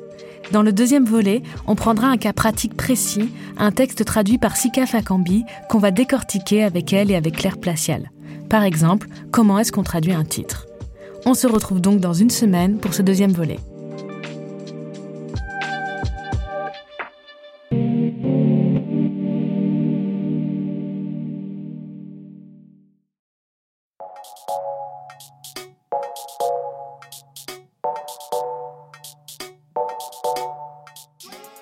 Dans 0.51 0.61
le 0.61 0.71
deuxième 0.71 1.03
volet, 1.05 1.41
on 1.65 1.73
prendra 1.73 2.09
un 2.09 2.17
cas 2.17 2.31
pratique 2.31 2.77
précis, 2.77 3.31
un 3.57 3.71
texte 3.71 4.05
traduit 4.05 4.37
par 4.37 4.55
Sika 4.55 4.85
Fakambi 4.85 5.45
qu'on 5.67 5.79
va 5.79 5.89
décortiquer 5.89 6.63
avec 6.63 6.93
elle 6.93 7.09
et 7.09 7.15
avec 7.15 7.37
Claire 7.37 7.57
Placial. 7.57 8.11
Par 8.51 8.65
exemple, 8.65 9.07
comment 9.31 9.57
est-ce 9.57 9.71
qu'on 9.71 9.81
traduit 9.81 10.13
un 10.13 10.25
titre? 10.25 10.67
On 11.25 11.33
se 11.33 11.47
retrouve 11.47 11.81
donc 11.81 11.99
dans 11.99 12.13
une 12.13 12.29
semaine 12.29 12.77
pour 12.77 12.93
ce 12.93 13.01
deuxième 13.01 13.31
volet. 13.31 13.57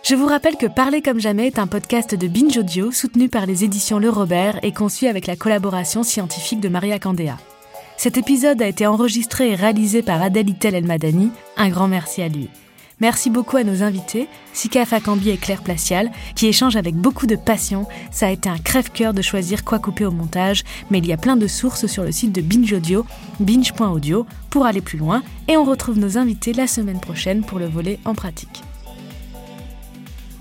Je 0.07 0.15
vous 0.15 0.25
rappelle 0.25 0.55
que 0.55 0.67
Parler 0.67 1.01
comme 1.01 1.19
jamais 1.19 1.47
est 1.47 1.59
un 1.59 1.67
podcast 1.67 2.15
de 2.15 2.27
Binge 2.29 2.55
Audio 2.55 2.93
soutenu 2.93 3.27
par 3.27 3.45
les 3.45 3.65
éditions 3.65 3.99
Le 3.99 4.09
Robert 4.09 4.57
et 4.63 4.71
conçu 4.71 5.05
avec 5.05 5.27
la 5.27 5.35
collaboration 5.35 6.01
scientifique 6.01 6.61
de 6.61 6.69
Maria 6.69 6.97
Candéa. 6.97 7.37
Cet 7.97 8.15
épisode 8.15 8.61
a 8.61 8.69
été 8.69 8.87
enregistré 8.87 9.51
et 9.51 9.55
réalisé 9.55 10.03
par 10.03 10.21
Adèle 10.21 10.49
Itel 10.49 10.75
El 10.75 10.85
Madani. 10.85 11.29
Un 11.57 11.67
grand 11.67 11.89
merci 11.89 12.21
à 12.21 12.29
lui. 12.29 12.47
Merci 13.01 13.29
beaucoup 13.29 13.57
à 13.57 13.65
nos 13.65 13.83
invités, 13.83 14.29
Sika 14.53 14.85
Fakambi 14.85 15.29
et 15.29 15.35
Claire 15.35 15.61
Placial, 15.61 16.09
qui 16.35 16.47
échangent 16.47 16.77
avec 16.77 16.95
beaucoup 16.95 17.27
de 17.27 17.35
passion. 17.35 17.85
Ça 18.09 18.27
a 18.27 18.31
été 18.31 18.47
un 18.47 18.59
crève-cœur 18.59 19.13
de 19.13 19.21
choisir 19.21 19.65
quoi 19.65 19.77
couper 19.77 20.05
au 20.05 20.11
montage, 20.11 20.63
mais 20.89 20.99
il 20.99 21.05
y 21.05 21.11
a 21.11 21.17
plein 21.17 21.35
de 21.35 21.47
sources 21.47 21.85
sur 21.87 22.03
le 22.03 22.13
site 22.13 22.31
de 22.31 22.39
Binge 22.39 22.71
Audio, 22.71 23.05
binge.audio, 23.41 24.25
pour 24.51 24.65
aller 24.65 24.79
plus 24.79 24.99
loin. 24.99 25.21
Et 25.49 25.57
on 25.57 25.65
retrouve 25.65 25.99
nos 25.99 26.17
invités 26.17 26.53
la 26.53 26.65
semaine 26.65 27.01
prochaine 27.01 27.43
pour 27.43 27.59
le 27.59 27.67
volet 27.67 27.99
en 28.05 28.15
pratique. 28.15 28.63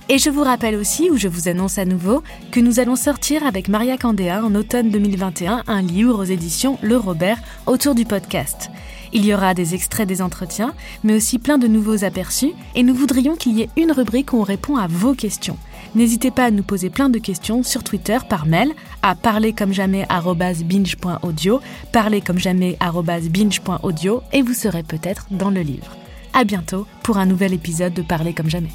Et 0.08 0.18
je 0.18 0.30
vous 0.30 0.44
rappelle 0.44 0.76
aussi, 0.76 1.10
ou 1.10 1.16
je 1.16 1.26
vous 1.26 1.48
annonce 1.48 1.78
à 1.78 1.84
nouveau, 1.84 2.22
que 2.52 2.60
nous 2.60 2.78
allons 2.78 2.94
sortir 2.94 3.44
avec 3.44 3.66
Maria 3.68 3.98
Candéa 3.98 4.44
en 4.44 4.54
automne 4.54 4.88
2021 4.90 5.64
un 5.66 5.82
livre 5.82 6.20
aux 6.20 6.24
éditions 6.24 6.78
Le 6.80 6.96
Robert 6.96 7.40
autour 7.66 7.96
du 7.96 8.04
podcast. 8.04 8.70
Il 9.12 9.24
y 9.24 9.34
aura 9.34 9.52
des 9.52 9.74
extraits 9.74 10.06
des 10.06 10.22
entretiens, 10.22 10.74
mais 11.02 11.16
aussi 11.16 11.40
plein 11.40 11.58
de 11.58 11.66
nouveaux 11.66 12.04
aperçus, 12.04 12.52
et 12.76 12.84
nous 12.84 12.94
voudrions 12.94 13.34
qu'il 13.34 13.58
y 13.58 13.62
ait 13.62 13.70
une 13.76 13.90
rubrique 13.90 14.32
où 14.32 14.36
on 14.36 14.44
répond 14.44 14.76
à 14.76 14.86
vos 14.86 15.14
questions. 15.14 15.58
N'hésitez 15.96 16.30
pas 16.30 16.44
à 16.44 16.52
nous 16.52 16.62
poser 16.62 16.88
plein 16.88 17.08
de 17.08 17.18
questions 17.18 17.64
sur 17.64 17.82
Twitter 17.82 18.18
par 18.28 18.46
mail 18.46 18.70
à 19.02 19.16
parlercommejamais@binge.audio, 19.16 21.60
parlercommejamais@binge.audio 21.90 24.22
et 24.32 24.42
vous 24.42 24.54
serez 24.54 24.84
peut-être 24.84 25.26
dans 25.32 25.50
le 25.50 25.62
livre. 25.62 25.96
À 26.32 26.44
bientôt 26.44 26.86
pour 27.02 27.18
un 27.18 27.26
nouvel 27.26 27.54
épisode 27.54 27.94
de 27.94 28.02
Parler 28.02 28.34
comme 28.34 28.50
jamais. 28.50 28.70